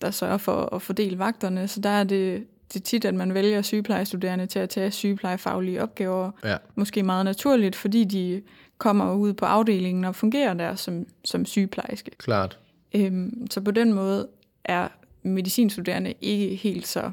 [0.00, 1.68] der sørger for at fordele vagterne.
[1.68, 5.82] Så der er det, det er tit, at man vælger sygeplejestuderende til at tage sygeplejefaglige
[5.82, 6.30] opgaver.
[6.44, 6.56] Ja.
[6.74, 8.42] Måske meget naturligt, fordi de
[8.78, 12.10] kommer ud på afdelingen og fungerer der som, som sygeplejerske.
[12.18, 12.58] Klart.
[12.94, 14.28] Øhm, så på den måde
[14.64, 14.88] er
[15.22, 17.10] medicinstuderende ikke helt så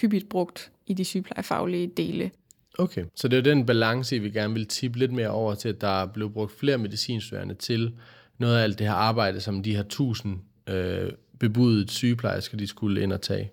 [0.00, 2.30] hyppigt brugt i de sygeplejefaglige dele.
[2.78, 5.80] Okay, så det er den balance, vi gerne vil tippe lidt mere over til, at
[5.80, 7.94] der blev brugt flere medicinstuderende til
[8.38, 13.02] noget af alt det her arbejde, som de her tusind øh, bebudet sygeplejersker, de skulle
[13.02, 13.50] ind og tage.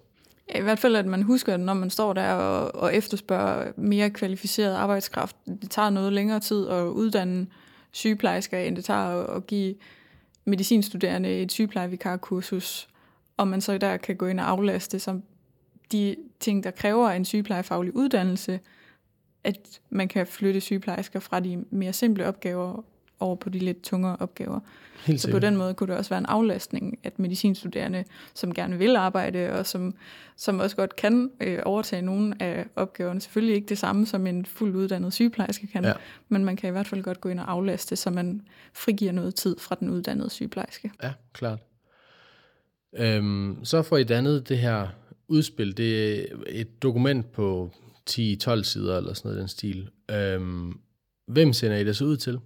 [0.53, 3.71] Ja, I hvert fald, at man husker, at når man står der og, og efterspørger
[3.77, 7.47] mere kvalificeret arbejdskraft, det tager noget længere tid at uddanne
[7.91, 9.75] sygeplejersker, end det tager at, at give
[10.45, 12.87] medicinstuderende et sygeplejevikarkursus,
[13.37, 15.23] og man så der kan gå ind og aflaste som
[15.91, 18.59] de ting, der kræver en sygeplejefaglig uddannelse,
[19.43, 22.83] at man kan flytte sygeplejersker fra de mere simple opgaver
[23.19, 24.59] over på de lidt tungere opgaver.
[25.05, 28.03] Helt så på den måde kunne det også være en aflastning, at medicinstuderende,
[28.33, 29.95] som gerne vil arbejde, og som,
[30.35, 34.45] som også godt kan øh, overtage nogle af opgaverne, selvfølgelig ikke det samme som en
[34.45, 35.93] fuldt uddannet sygeplejerske kan, ja.
[36.29, 38.41] men man kan i hvert fald godt gå ind og aflaste, så man
[38.73, 40.91] frigiver noget tid fra den uddannede sygeplejerske.
[41.03, 41.59] Ja, klart.
[42.97, 44.87] Øhm, så får I dannet det her
[45.27, 45.77] udspil.
[45.77, 47.71] Det er et dokument på
[48.09, 49.89] 10-12 sider eller sådan noget den stil.
[50.11, 50.79] Øhm,
[51.27, 52.39] hvem sender I det så ud til?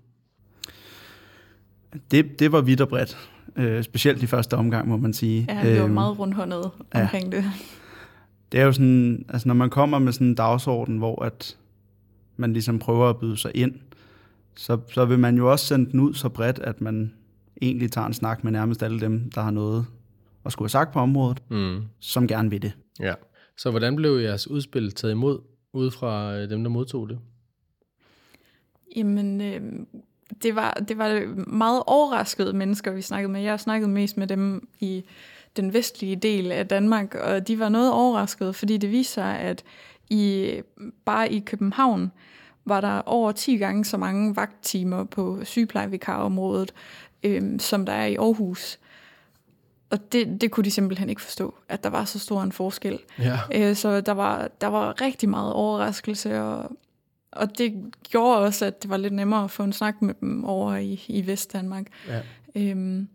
[2.12, 3.18] Det, det var vidt og bredt.
[3.56, 5.46] Øh, specielt i første omgang, må man sige.
[5.50, 7.38] Ja, vi var øhm, meget rundhåndet omkring ja.
[7.38, 7.46] det.
[8.52, 11.58] Det er jo sådan, altså når man kommer med sådan en dagsorden, hvor at
[12.38, 13.76] man ligesom prøver at byde sig ind,
[14.56, 17.14] så, så vil man jo også sende den ud så bredt, at man
[17.62, 19.86] egentlig tager en snak med nærmest alle dem, der har noget
[20.46, 21.82] at skulle have sagt på området, mm.
[22.00, 22.72] som gerne vil det.
[23.00, 23.14] Ja.
[23.58, 25.40] Så hvordan blev jeres udspil taget imod,
[25.74, 27.20] ud fra øh, dem, der modtog det?
[28.96, 29.62] Jamen, øh,
[30.44, 33.42] det, var, det var meget overraskede mennesker, vi snakkede med.
[33.42, 35.04] Jeg snakkede mest med dem i
[35.58, 39.64] den vestlige del af Danmark, og de var noget overraskede, fordi det viser sig, at
[40.10, 40.52] i,
[41.06, 42.12] bare i København
[42.66, 46.74] var der over 10 gange så mange vagttimer på sygeplejevikarområdet,
[47.24, 48.80] øh, som der er i Aarhus
[49.90, 53.00] og det, det kunne de simpelthen ikke forstå, at der var så stor en forskel.
[53.20, 53.40] Ja.
[53.54, 56.78] Øh, så der var, der var rigtig meget overraskelse, og,
[57.32, 60.46] og det gjorde også, at det var lidt nemmere at få en snak med dem
[60.46, 61.86] over i, i Vestdanmark.
[62.08, 62.22] Ja.
[62.56, 63.08] Øhm,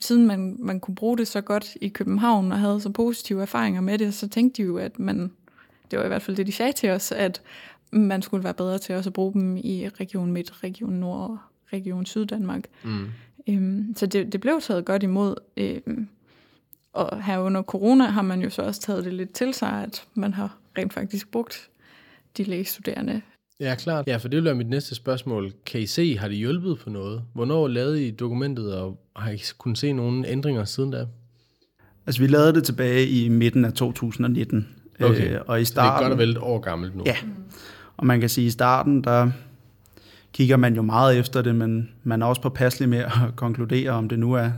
[0.00, 3.80] siden man, man kunne bruge det så godt i København og havde så positive erfaringer
[3.80, 5.30] med det, så tænkte de jo, at man,
[5.90, 7.42] det var i hvert fald det, de sagde til os, at
[7.90, 11.38] man skulle være bedre til også at bruge dem i Region Midt, Region Nord og
[11.72, 12.64] Region Syddanmark.
[12.82, 13.06] Mm.
[13.48, 15.34] Øhm, så det, det blev taget godt imod.
[15.56, 16.08] Øhm,
[16.92, 20.04] og her under corona har man jo så også taget det lidt til sig, at
[20.14, 21.68] man har rent faktisk brugt
[22.36, 23.20] de lægestuderende.
[23.60, 24.06] Ja, klart.
[24.06, 25.52] Ja, for det være mit næste spørgsmål.
[25.66, 27.22] Kan I se, har det hjulpet på noget?
[27.34, 31.06] Hvornår lavede I dokumentet, og har I kunnet se nogle ændringer siden da?
[32.06, 34.68] Altså, vi lavede det tilbage i midten af 2019.
[35.00, 37.02] Okay, øh, og i starten, så det er godt og vel et år gammelt nu.
[37.06, 37.16] Ja,
[37.96, 39.30] og man kan sige, at i starten, der
[40.38, 44.08] kigger man jo meget efter det, men man er også påpasselig med at konkludere, om
[44.08, 44.50] det nu er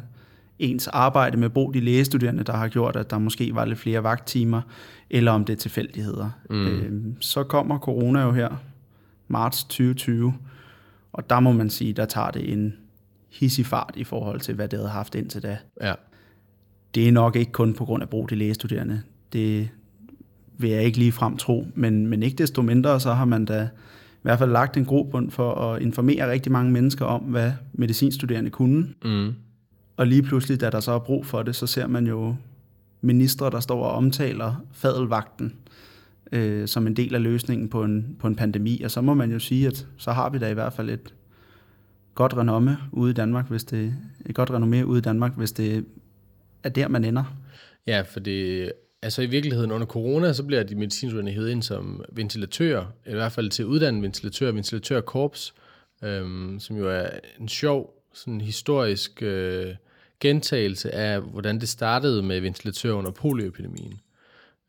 [0.58, 4.02] ens arbejde med brug de lægestuderende, der har gjort, at der måske var lidt flere
[4.02, 4.62] vagttimer,
[5.10, 6.30] eller om det er tilfældigheder.
[6.50, 6.66] Mm.
[6.66, 8.48] Øh, så kommer corona jo her,
[9.28, 10.34] marts 2020,
[11.12, 12.74] og der må man sige, der tager det en
[13.28, 15.58] hissig fart i forhold til, hvad det havde haft indtil da.
[15.82, 15.94] Ja.
[16.94, 19.02] Det er nok ikke kun på grund af brug de lægestuderende.
[19.32, 19.68] Det
[20.58, 23.68] vil jeg ikke lige frem tro, men, men ikke desto mindre, så har man da
[24.20, 28.50] i hvert fald lagt en grobund for at informere rigtig mange mennesker om, hvad medicinstuderende
[28.50, 28.86] kunne.
[29.04, 29.34] Mm.
[29.96, 32.36] Og lige pludselig, da der så er brug for det, så ser man jo
[33.00, 35.54] ministre, der står og omtaler fadelvagten
[36.32, 38.82] øh, som en del af løsningen på en, på en pandemi.
[38.82, 41.14] Og så må man jo sige, at så har vi da i hvert fald et
[42.14, 43.94] godt renomme ude i Danmark, hvis det
[44.26, 45.84] et godt renommé ude i Danmark, hvis det
[46.64, 47.36] er der, man ender.
[47.86, 52.04] Ja, for det Altså i virkeligheden under corona, så bliver de medicinstuderende hævet ind som
[52.12, 55.54] ventilatører, i hvert fald til uddannet ventilatør, ventilatørkorps,
[56.02, 57.08] øhm, som jo er
[57.40, 59.74] en sjov, sådan historisk øh,
[60.20, 64.00] gentagelse af, hvordan det startede med ventilatør under polioepidemien.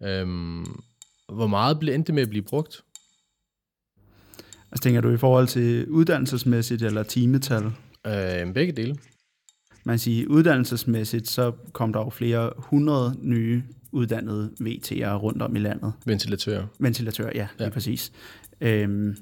[0.03, 0.65] Øhm,
[1.33, 2.83] hvor meget blev endte med at blive brugt?
[4.71, 7.63] Altså tænker du i forhold til uddannelsesmæssigt eller timetal?
[8.07, 8.97] Øh, begge dele.
[9.83, 15.59] Man siger, uddannelsesmæssigt, så kom der jo flere hundrede nye uddannede VT'ere rundt om i
[15.59, 15.93] landet.
[16.05, 16.65] Ventilatører.
[16.79, 17.63] Ventilatører, ja, Ja.
[17.63, 18.11] lige præcis.
[18.61, 19.17] Øhm,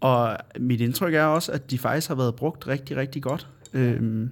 [0.00, 3.48] og mit indtryk er også, at de faktisk har været brugt rigtig, rigtig godt.
[3.72, 4.30] Øhm,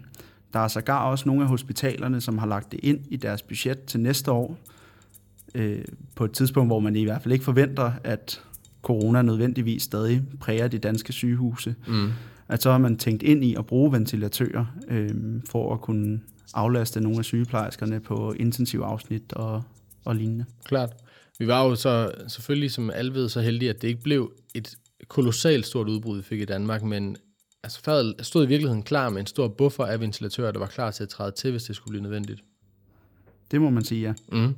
[0.53, 3.85] der er sågar også nogle af hospitalerne, som har lagt det ind i deres budget
[3.85, 4.59] til næste år,
[5.55, 5.85] øh,
[6.15, 8.43] på et tidspunkt, hvor man i hvert fald ikke forventer, at
[8.83, 11.75] corona nødvendigvis stadig præger de danske sygehuse.
[11.89, 12.09] Mm.
[12.49, 15.11] At så har man tænkt ind i at bruge ventilatører øh,
[15.51, 16.21] for at kunne
[16.55, 19.63] aflaste nogle af sygeplejerskerne på intensivafsnit og,
[20.05, 20.45] og lignende.
[20.65, 20.93] Klart.
[21.39, 24.75] Vi var jo så selvfølgelig, som alle ved, så heldige, at det ikke blev et
[25.09, 27.17] kolossalt stort udbrud, vi fik i Danmark, men
[27.63, 30.91] altså, fadet stod i virkeligheden klar med en stor buffer af ventilatører, der var klar
[30.91, 32.45] til at træde til, hvis det skulle blive nødvendigt.
[33.51, 34.15] Det må man sige, ja.
[34.33, 34.55] Mm.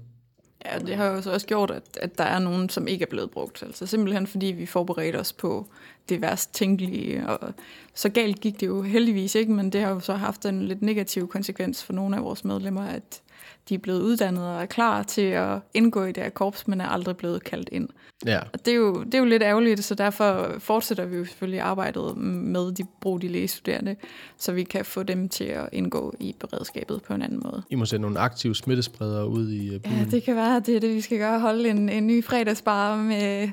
[0.65, 3.11] Ja, det har jo så også gjort, at, at der er nogen, som ikke er
[3.11, 3.63] blevet brugt.
[3.63, 5.67] Altså simpelthen fordi vi forberedte os på
[6.09, 7.29] det værst tænkelige.
[7.29, 7.53] Og
[7.95, 10.83] så galt gik det jo heldigvis ikke, men det har jo så haft en lidt
[10.83, 13.23] negativ konsekvens for nogle af vores medlemmer, at
[13.69, 16.81] de er blevet uddannet og er klar til at indgå i det her korps, men
[16.81, 17.89] er aldrig blevet kaldt ind.
[18.27, 21.25] Ja, Og det er, jo, det er jo lidt ærgerligt, så derfor fortsætter vi jo
[21.25, 23.97] selvfølgelig arbejdet med de brug de lægestuderende,
[24.39, 27.63] så vi kan få dem til at indgå i beredskabet på en anden måde.
[27.71, 30.11] I må sætte nogle aktive smittespredere ud i Ja, byen.
[30.11, 31.41] det kan være, at det er det, vi skal gøre.
[31.41, 33.49] Holde en, en ny fredagsbar med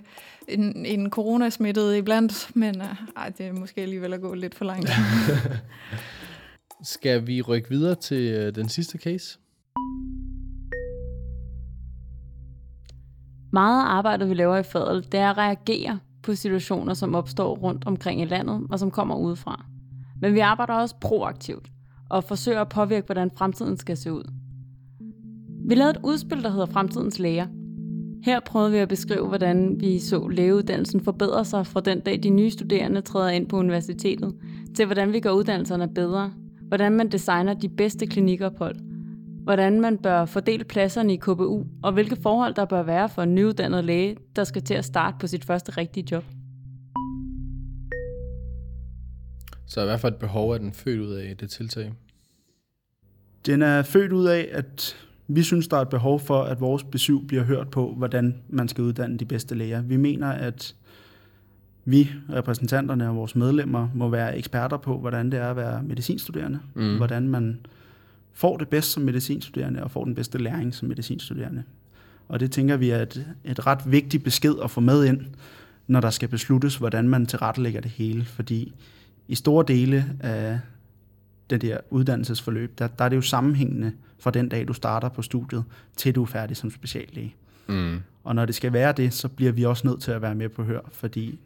[0.47, 4.65] en, en coronasmittet iblandt, men uh, ej, det er måske alligevel at gå lidt for
[4.65, 4.89] langt.
[6.83, 9.37] Skal vi rykke videre til uh, den sidste case?
[13.51, 17.55] Meget af arbejdet, vi laver i Fadel, det er at reagere på situationer, som opstår
[17.55, 19.65] rundt omkring i landet, og som kommer udefra.
[20.21, 21.69] Men vi arbejder også proaktivt,
[22.09, 24.23] og forsøger at påvirke, hvordan fremtiden skal se ud.
[25.67, 27.47] Vi lavede et udspil, der hedder Fremtidens Læger.
[28.23, 32.29] Her prøvede vi at beskrive, hvordan vi så lægeuddannelsen forbedre sig fra den dag, de
[32.29, 34.35] nye studerende træder ind på universitetet,
[34.75, 36.31] til hvordan vi gør uddannelserne bedre,
[36.61, 38.75] hvordan man designer de bedste klinikophold,
[39.49, 43.35] hvordan man bør fordele pladserne i KBU, og hvilke forhold der bør være for en
[43.35, 46.23] nyuddannet læge, der skal til at starte på sit første rigtige job.
[49.65, 51.93] Så i hvert fald et behov er den født ud af det tiltag.
[53.45, 54.95] Den er født ud af, at
[55.27, 58.67] vi synes, der er et behov for, at vores besøg bliver hørt på, hvordan man
[58.67, 59.81] skal uddanne de bedste læger.
[59.81, 60.75] Vi mener, at
[61.85, 66.59] vi, repræsentanterne og vores medlemmer, må være eksperter på, hvordan det er at være medicinstuderende.
[66.73, 66.97] Mm.
[66.97, 67.59] Hvordan man
[68.39, 71.63] får det bedst som medicinstuderende og får den bedste læring som medicinstuderende.
[72.27, 75.21] Og det tænker vi er et, et ret vigtigt besked at få med ind,
[75.87, 78.25] når der skal besluttes, hvordan man tilrettelægger det hele.
[78.25, 78.73] Fordi
[79.27, 80.59] i store dele af
[81.49, 85.21] det der uddannelsesforløb, der, der er det jo sammenhængende fra den dag, du starter på
[85.21, 85.63] studiet,
[85.95, 87.35] til du er færdig som speciallæge.
[87.67, 87.99] Mm.
[88.23, 90.49] Og når det skal være det, så bliver vi også nødt til at være med
[90.49, 91.39] på hør, fordi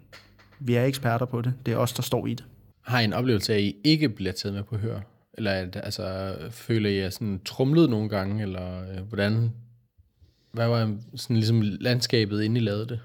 [0.60, 1.54] vi er eksperter på det.
[1.66, 2.46] Det er os, der står i det.
[2.82, 5.00] Har I en oplevelse af, at I ikke bliver taget med på hør?
[5.34, 8.42] Eller at, altså, føler I jer sådan trumlet nogle gange?
[8.44, 9.52] Eller øh, hvordan?
[10.52, 13.00] Hvad var sådan ligesom landskabet, inden I lavede det?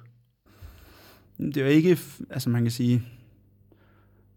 [1.38, 1.98] Det jo ikke,
[2.30, 3.02] altså man kan sige,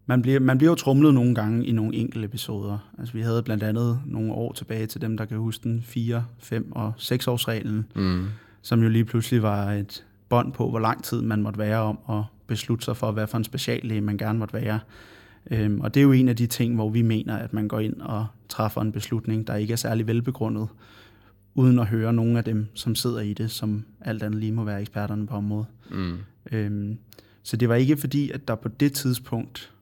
[0.06, 2.92] man bliver, man bliver jo trumlet nogle gange i nogle enkelte episoder.
[2.98, 6.24] Altså vi havde blandt andet nogle år tilbage til dem, der kan huske den 4,
[6.38, 8.26] 5 og 6 års reglen, Mm.
[8.62, 11.98] som jo lige pludselig var et bånd på, hvor lang tid man måtte være om
[12.08, 14.80] at beslutte sig for, hvad for en speciallæge man gerne måtte være.
[15.50, 17.80] Øhm, og det er jo en af de ting, hvor vi mener, at man går
[17.80, 20.68] ind og træffer en beslutning, der ikke er særlig velbegrundet,
[21.54, 24.64] uden at høre nogen af dem, som sidder i det, som alt andet lige må
[24.64, 25.66] være eksperterne på området.
[25.90, 26.18] Mm.
[26.52, 26.98] Øhm,
[27.42, 29.72] så det var ikke fordi, at der på det tidspunkt,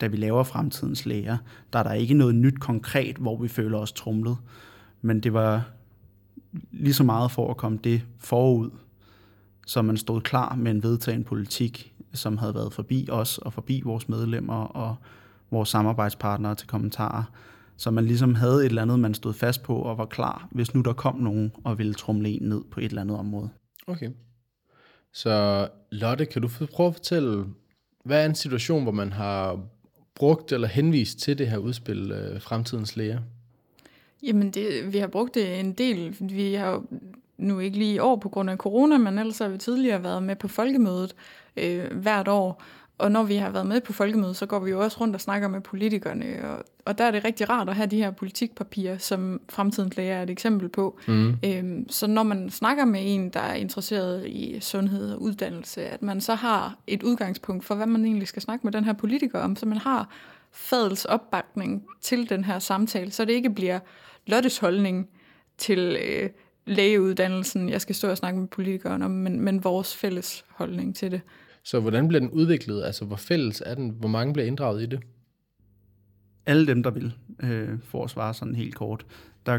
[0.00, 1.36] da vi laver fremtidens læger,
[1.72, 4.36] der er der ikke noget nyt konkret, hvor vi føler os trumlet.
[5.02, 5.70] Men det var
[6.72, 8.70] lige så meget for at komme det forud,
[9.66, 13.82] så man stod klar med en vedtagen politik, som havde været forbi os og forbi
[13.84, 14.96] vores medlemmer og
[15.50, 17.24] vores samarbejdspartnere til kommentarer.
[17.76, 20.74] Så man ligesom havde et eller andet, man stod fast på og var klar, hvis
[20.74, 23.50] nu der kom nogen og ville trumle en ned på et eller andet område.
[23.86, 24.10] Okay.
[25.12, 27.44] Så Lotte, kan du prøve at fortælle,
[28.04, 29.60] hvad er en situation, hvor man har
[30.14, 33.18] brugt eller henvist til det her udspil øh, Fremtidens Læger?
[34.22, 36.16] Jamen, det, vi har brugt det en del.
[36.20, 36.84] Vi har
[37.42, 40.22] nu ikke lige i år på grund af corona, men ellers har vi tidligere været
[40.22, 41.14] med på folkemødet
[41.56, 42.62] øh, hvert år.
[42.98, 45.20] Og når vi har været med på folkemødet, så går vi jo også rundt og
[45.20, 46.26] snakker med politikerne.
[46.44, 50.14] Og, og der er det rigtig rart at have de her politikpapirer, som fremtidens læger
[50.14, 50.98] er et eksempel på.
[51.08, 51.36] Mm.
[51.44, 56.02] Øhm, så når man snakker med en, der er interesseret i sundhed og uddannelse, at
[56.02, 59.40] man så har et udgangspunkt for, hvad man egentlig skal snakke med den her politiker
[59.40, 60.08] om, så man har
[60.52, 63.78] fadels opbakning til den her samtale, så det ikke bliver
[64.26, 65.08] Lottes holdning
[65.58, 66.30] til øh,
[66.66, 71.10] lægeuddannelsen, jeg skal stå og snakke med politikeren om, men, men vores fælles holdning til
[71.10, 71.20] det.
[71.62, 72.84] Så hvordan bliver den udviklet?
[72.84, 73.90] Altså, hvor fælles er den?
[73.90, 75.00] Hvor mange bliver inddraget i det?
[76.46, 79.06] Alle dem, der vil, øh, for at svare sådan helt kort.
[79.46, 79.58] Der,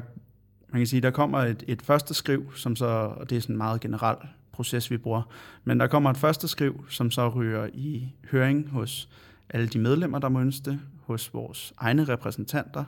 [0.70, 3.54] man kan sige, der kommer et, et første skriv, som så, og det er sådan
[3.54, 4.18] en meget generel
[4.52, 9.10] proces, vi bruger, men der kommer et første skriv, som så ryger i høring hos
[9.50, 12.84] alle de medlemmer, der må ønske det, hos vores egne repræsentanter.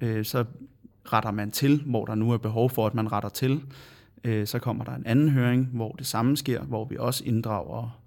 [0.00, 0.44] Øh, så
[1.12, 3.62] retter man til, hvor der nu er behov for, at man retter til.
[4.24, 8.00] Øh, så kommer der en anden høring, hvor det samme sker, hvor vi også inddrager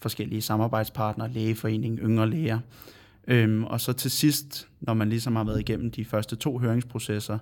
[0.00, 2.58] forskellige samarbejdspartnere, lægeforeningen, yngre læger.
[3.26, 7.38] Øhm, og så til sidst, når man ligesom har været igennem de første to høringsprocesser,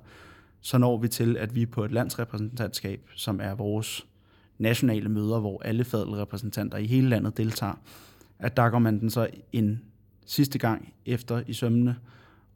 [0.60, 4.06] så når vi til, at vi på et landsrepræsentantskab, som er vores
[4.58, 7.74] nationale møder, hvor alle fadelrepræsentanter i hele landet deltager,
[8.38, 9.82] at der går man den så en
[10.26, 11.96] sidste gang efter i sømmene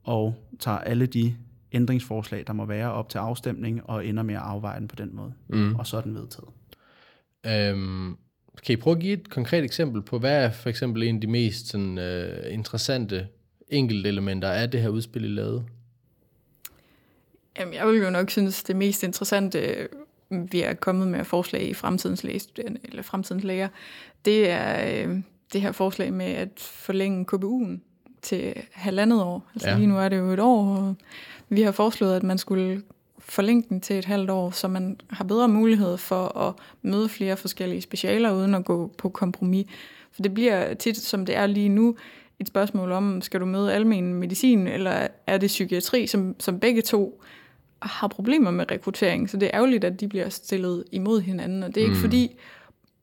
[0.04, 1.36] og tager alle de
[1.76, 5.16] ændringsforslag, der må være op til afstemning, og ender med at afveje den på den
[5.16, 5.32] måde.
[5.48, 5.74] Mm.
[5.74, 6.48] Og så er den vedtaget.
[7.46, 8.16] Øhm,
[8.64, 11.20] kan I prøve at give et konkret eksempel på, hvad er for eksempel en af
[11.20, 13.28] de mest sådan, uh, interessante
[13.68, 15.64] enkelte elementer af det her udspil, I lavede?
[17.58, 19.88] Jamen, jeg vil jo nok synes, det mest interessante,
[20.30, 23.68] vi er kommet med forslag i fremtidens lægestuderende, eller fremtidens læger,
[24.24, 25.18] det er øh,
[25.52, 27.80] det her forslag med at forlænge KBU'en
[28.22, 29.50] til halvandet år.
[29.54, 29.76] Altså ja.
[29.76, 30.94] lige nu er det jo et år, og
[31.48, 32.82] vi har foreslået, at man skulle
[33.18, 37.36] forlænge den til et halvt år, så man har bedre mulighed for at møde flere
[37.36, 39.66] forskellige specialer, uden at gå på kompromis.
[40.12, 41.96] For det bliver tit, som det er lige nu,
[42.38, 46.82] et spørgsmål om, skal du møde almen medicin, eller er det psykiatri, som, som begge
[46.82, 47.22] to
[47.82, 49.30] har problemer med rekruttering.
[49.30, 51.92] Så det er ærgerligt, at de bliver stillet imod hinanden, og det er mm.
[51.92, 52.36] ikke fordi,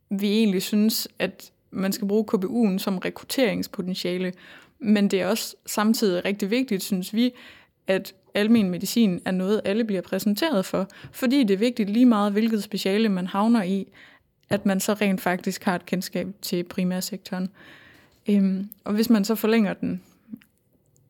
[0.09, 4.33] vi egentlig synes, at man skal bruge KBU'en som rekrutteringspotentiale,
[4.79, 7.33] men det er også samtidig rigtig vigtigt, synes vi,
[7.87, 12.31] at almen medicin er noget, alle bliver præsenteret for, fordi det er vigtigt lige meget,
[12.31, 13.87] hvilket speciale man havner i,
[14.49, 17.49] at man så rent faktisk har et kendskab til primærsektoren.
[18.29, 20.01] Øhm, og hvis man så forlænger den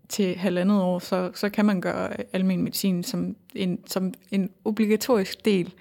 [0.10, 5.46] til halvandet år, så, så kan man gøre almen medicin som en, som en obligatorisk
[5.46, 5.74] del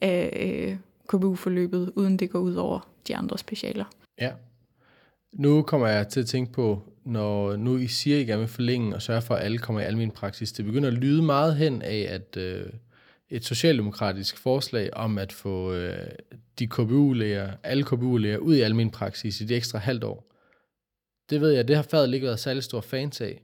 [0.00, 0.76] af øh,
[1.08, 3.84] KBU-forløbet, uden det går ud over de andre specialer.
[4.20, 4.30] Ja.
[5.32, 8.48] Nu kommer jeg til at tænke på, når nu I siger, at I gerne vil
[8.48, 11.56] forlænge og sørge for, at alle kommer i almen praksis, det begynder at lyde meget
[11.56, 12.66] hen af, at øh,
[13.30, 16.08] et socialdemokratisk forslag om at få øh,
[16.58, 20.32] de KBU-læger, alle KBU-læger ud i almen praksis i det ekstra halvt år,
[21.30, 23.42] det ved jeg, det har fadet ikke været særlig stor fans af.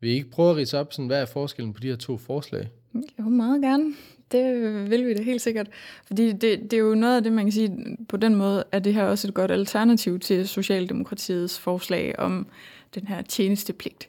[0.00, 2.18] Vil I ikke prøve at rise op, sådan, hvad er forskellen på de her to
[2.18, 2.68] forslag?
[3.18, 3.94] Jo, meget gerne.
[4.32, 4.54] Det
[4.90, 5.66] vil vi da helt sikkert.
[6.06, 8.78] Fordi det, det er jo noget af det, man kan sige, på den måde er
[8.78, 12.46] det her også et godt alternativ til Socialdemokratiets forslag om
[12.94, 14.08] den her tjenestepligt.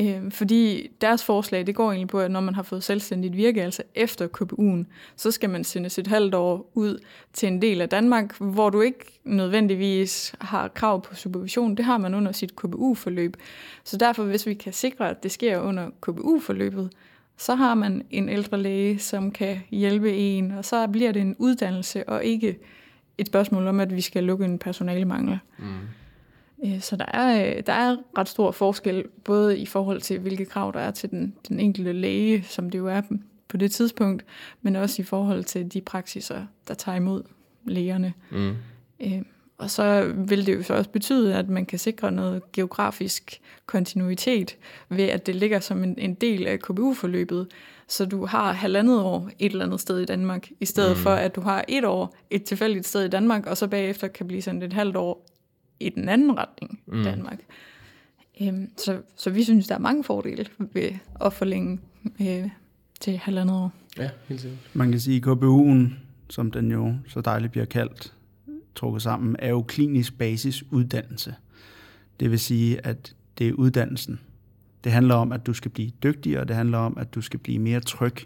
[0.00, 3.62] Øh, fordi deres forslag, det går egentlig på, at når man har fået selvstændigt virke,
[3.62, 6.98] altså efter KPU'en, så skal man sendes et halvt år ud
[7.32, 11.76] til en del af Danmark, hvor du ikke nødvendigvis har krav på supervision.
[11.76, 13.36] Det har man under sit KPU-forløb.
[13.84, 16.90] Så derfor, hvis vi kan sikre, at det sker under KPU-forløbet,
[17.36, 21.36] så har man en ældre læge, som kan hjælpe en, og så bliver det en
[21.38, 22.58] uddannelse, og ikke
[23.18, 25.38] et spørgsmål om, at vi skal lukke en personalemangel.
[25.58, 25.64] Mm.
[26.64, 30.44] Øh, så der er, øh, der er ret stor forskel, både i forhold til, hvilke
[30.44, 33.02] krav der er til den, den enkelte læge, som det jo er
[33.48, 34.24] på det tidspunkt,
[34.62, 37.22] men også i forhold til de praksiser, der tager imod
[37.64, 38.12] lægerne.
[38.30, 38.54] Mm.
[39.62, 44.56] Og så vil det jo så også betyde, at man kan sikre noget geografisk kontinuitet
[44.88, 47.46] ved, at det ligger som en, en del af KBU-forløbet,
[47.88, 51.02] så du har halvandet år et eller andet sted i Danmark, i stedet mm.
[51.02, 54.26] for at du har et år et tilfældigt sted i Danmark, og så bagefter kan
[54.26, 55.26] blive sendt et halvt år
[55.80, 57.04] i den anden retning i mm.
[57.04, 57.38] Danmark.
[58.40, 61.80] Øhm, så, så vi synes, der er mange fordele ved at forlænge
[62.20, 62.48] øh,
[63.00, 63.72] til halvandet år.
[63.98, 64.60] Ja, helt sikkert.
[64.74, 65.94] Man kan sige, at KBU'en,
[66.28, 68.12] som den jo så dejligt bliver kaldt,
[68.74, 71.34] trukket sammen, er jo klinisk basisuddannelse.
[72.20, 74.20] Det vil sige, at det er uddannelsen.
[74.84, 77.58] Det handler om, at du skal blive dygtigere, det handler om, at du skal blive
[77.58, 78.16] mere tryg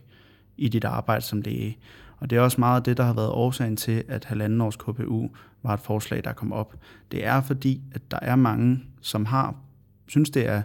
[0.56, 1.78] i dit arbejde som læge.
[2.18, 5.28] Og det er også meget det, der har været årsagen til, at halvanden års KPU
[5.62, 6.76] var et forslag, der kom op.
[7.12, 9.54] Det er fordi, at der er mange, som har
[10.06, 10.62] synes, det er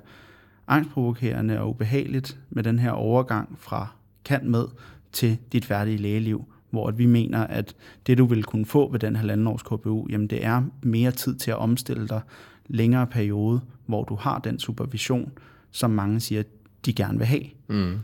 [0.68, 3.88] angstprovokerende og ubehageligt med den her overgang fra
[4.26, 4.66] kan med
[5.12, 7.76] til dit færdige lægeliv, hvor at vi mener, at
[8.08, 11.36] det du vil kunne få ved den halvanden års KPU, jamen det er mere tid
[11.36, 12.22] til at omstille dig
[12.68, 15.32] længere periode, hvor du har den supervision,
[15.72, 16.44] som mange siger,
[16.86, 17.44] de gerne vil have.
[17.68, 18.00] Mm.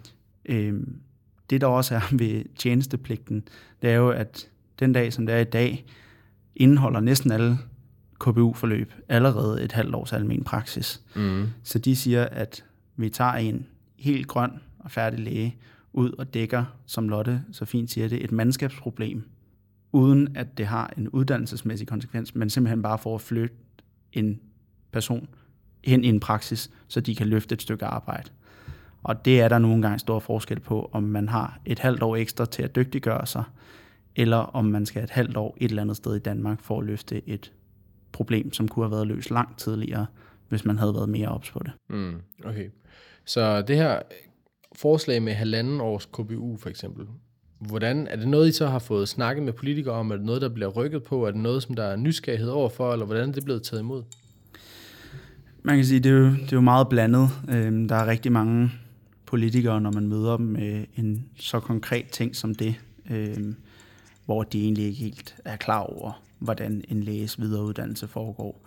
[0.46, 1.00] Øhm,
[1.50, 3.44] det der også er ved tjenestepligten,
[3.82, 4.50] det er jo, at
[4.80, 5.86] den dag, som det er i dag,
[6.56, 7.58] indeholder næsten alle
[8.20, 11.02] KBU-forløb allerede et halvt års almen praksis.
[11.16, 11.46] Mm.
[11.64, 12.64] Så de siger, at
[12.96, 13.66] vi tager en
[13.98, 15.56] helt grøn og færdig læge
[15.98, 19.30] ud og dækker, som Lotte så fint siger det, et mandskabsproblem
[19.92, 23.56] uden at det har en uddannelsesmæssig konsekvens, men simpelthen bare for at flytte
[24.14, 24.40] en
[24.92, 25.28] person
[25.84, 28.30] hen i en praksis, så de kan løfte et stykke arbejde.
[29.04, 32.16] Og det er der nogle gange stor forskel på, om man har et halvt år
[32.16, 33.44] ekstra til at dygtiggøre sig,
[34.16, 36.86] eller om man skal et halvt år et eller andet sted i Danmark for at
[36.86, 37.54] løfte et
[38.12, 40.06] problem, som kunne have været løst langt tidligere,
[40.50, 41.72] hvis man havde været mere ops på det.
[41.90, 42.70] Mm, okay.
[43.26, 44.02] Så det her
[44.78, 47.06] forslag med halvanden års KBU for eksempel,
[47.60, 50.12] hvordan, er det noget, I så har fået snakket med politikere om?
[50.12, 51.26] Er det noget, der bliver rykket på?
[51.26, 54.04] Er det noget, som der er nysgerrighed overfor, eller hvordan er det blevet taget imod?
[55.64, 57.30] Man kan sige, det er jo, det er jo meget blandet.
[57.50, 58.72] Øhm, der er rigtig mange
[59.26, 62.76] politikere, når man møder dem med en så konkret ting som det,
[63.10, 63.56] øhm,
[64.26, 68.62] hvor de egentlig ikke helt er klar over, hvordan en læges videreuddannelse foregår.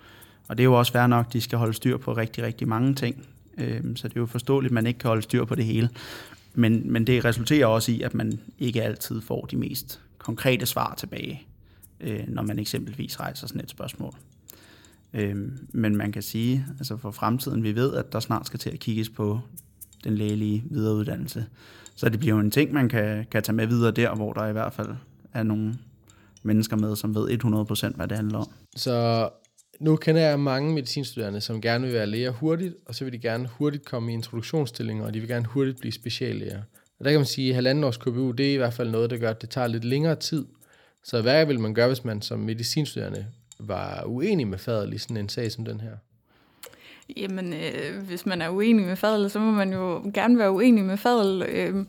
[0.49, 2.95] Og det er jo også fair nok, de skal holde styr på rigtig, rigtig mange
[2.95, 3.27] ting.
[3.61, 5.89] Øh, så det er jo forståeligt, at man ikke kan holde styr på det hele.
[6.55, 10.95] Men, men det resulterer også i, at man ikke altid får de mest konkrete svar
[10.95, 11.47] tilbage,
[12.01, 14.15] øh, når man eksempelvis rejser sådan et spørgsmål.
[15.15, 15.37] Øh,
[15.73, 18.79] men man kan sige, altså for fremtiden, vi ved, at der snart skal til at
[18.79, 19.41] kigges på
[20.05, 21.47] den lægelige videreuddannelse.
[21.95, 24.47] Så det bliver jo en ting, man kan, kan tage med videre der, hvor der
[24.47, 24.89] i hvert fald
[25.33, 25.79] er nogle
[26.43, 27.45] mennesker med, som ved
[27.93, 28.47] 100% hvad det handler om.
[28.77, 29.29] Så
[29.81, 33.19] nu kender jeg mange medicinstuderende, som gerne vil være læger hurtigt, og så vil de
[33.19, 36.63] gerne hurtigt komme i introduktionsstillinger, og de vil gerne hurtigt blive speciallæger.
[36.99, 39.11] Og der kan man sige, at halvanden års KBU, det er i hvert fald noget,
[39.11, 40.47] der gør, at det tager lidt længere tid.
[41.03, 43.27] Så hvad vil man gøre, hvis man som medicinstuderende
[43.59, 45.93] var uenig med fadet i sådan en sag som den her?
[47.17, 50.85] Jamen, øh, hvis man er uenig med fadel, så må man jo gerne være uenig
[50.85, 51.43] med fadel.
[51.43, 51.87] Øh,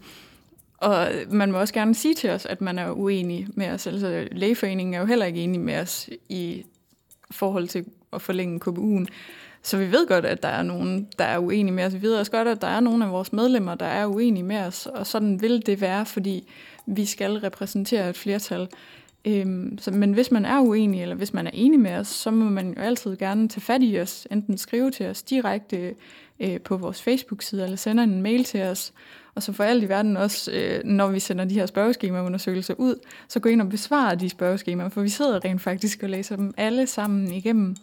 [0.77, 3.87] og man må også gerne sige til os, at man er uenig med os.
[3.87, 6.65] Altså, lægeforeningen er jo heller ikke enig med os i
[7.31, 9.05] forhold til at forlænge KBU'en.
[9.63, 11.93] Så vi ved godt, at der er nogen, der er uenige med os.
[11.93, 14.57] Vi ved også godt, at der er nogle af vores medlemmer, der er uenige med
[14.57, 14.85] os.
[14.85, 16.47] Og sådan vil det være, fordi
[16.85, 18.67] vi skal repræsentere et flertal.
[19.25, 22.31] Øhm, så, men hvis man er uenig, eller hvis man er enig med os, så
[22.31, 25.95] må man jo altid gerne tage fat i os, enten skrive til os direkte
[26.39, 28.93] øh, på vores Facebook-side, eller sende en mail til os,
[29.35, 32.95] og så for alt i verden også, øh, når vi sender de her spørgeskemaundersøgelser ud,
[33.27, 36.53] så gå ind og besvare de spørgeskemaer, for vi sidder rent faktisk og læser dem
[36.57, 37.75] alle sammen igennem.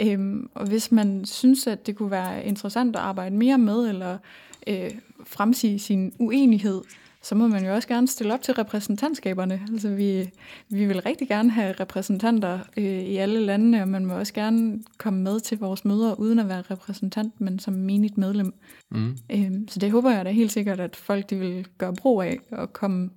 [0.00, 4.18] Øhm, og hvis man synes, at det kunne være interessant at arbejde mere med, eller
[4.66, 4.90] øh,
[5.24, 6.80] fremsige sin uenighed,
[7.24, 9.60] så må man jo også gerne stille op til repræsentantskaberne.
[9.72, 10.30] Altså vi,
[10.68, 14.82] vi vil rigtig gerne have repræsentanter øh, i alle landene, og man må også gerne
[14.98, 18.54] komme med til vores møder uden at være repræsentant, men som menigt medlem.
[18.90, 19.16] Mm.
[19.30, 22.38] Øhm, så det håber jeg da helt sikkert, at folk de vil gøre brug af
[22.50, 23.10] og komme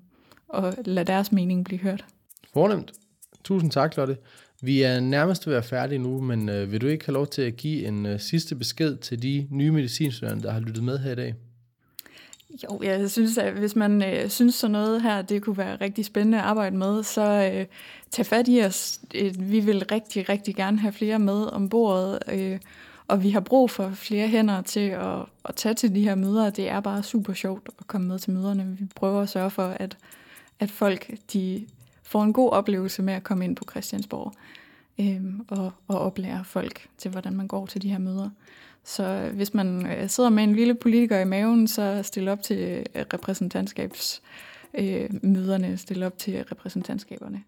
[0.50, 2.06] og lade deres mening blive hørt.
[2.54, 2.92] Fornemt.
[3.44, 4.18] Tusind tak, Lotte.
[4.62, 7.28] Vi er nærmest ved at være færdige nu, men øh, vil du ikke have lov
[7.28, 10.98] til at give en øh, sidste besked til de nye medicinstuderende, der har lyttet med
[10.98, 11.36] her i dag?
[12.64, 16.06] Jo, jeg synes, at hvis man øh, synes sådan noget her, det kunne være rigtig
[16.06, 17.66] spændende at arbejde med, så øh,
[18.12, 19.00] tag fat i os.
[19.16, 22.60] Øh, vi vil rigtig, rigtig gerne have flere med om bordet, øh,
[23.08, 26.50] og vi har brug for flere hænder til at, at tage til de her møder.
[26.50, 28.78] Det er bare super sjovt at komme med til møderne.
[28.80, 29.98] Vi prøver at sørge for, at,
[30.60, 31.66] at folk de
[32.04, 34.34] får en god oplevelse med at komme ind på Christiansborg
[35.00, 38.30] øh, og, og oplære folk til, hvordan man går til de her møder.
[38.88, 42.60] Så hvis man øh, sidder med en lille politiker i maven, så stil op til
[42.60, 47.44] øh, repræsentantskabsmøderne, øh, stil op til repræsentantskaberne.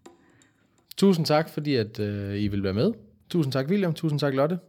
[0.97, 2.93] Tusind tak, fordi at, øh, I vil være med.
[3.29, 3.93] Tusind tak, William.
[3.93, 4.59] Tusind tak, Lotte.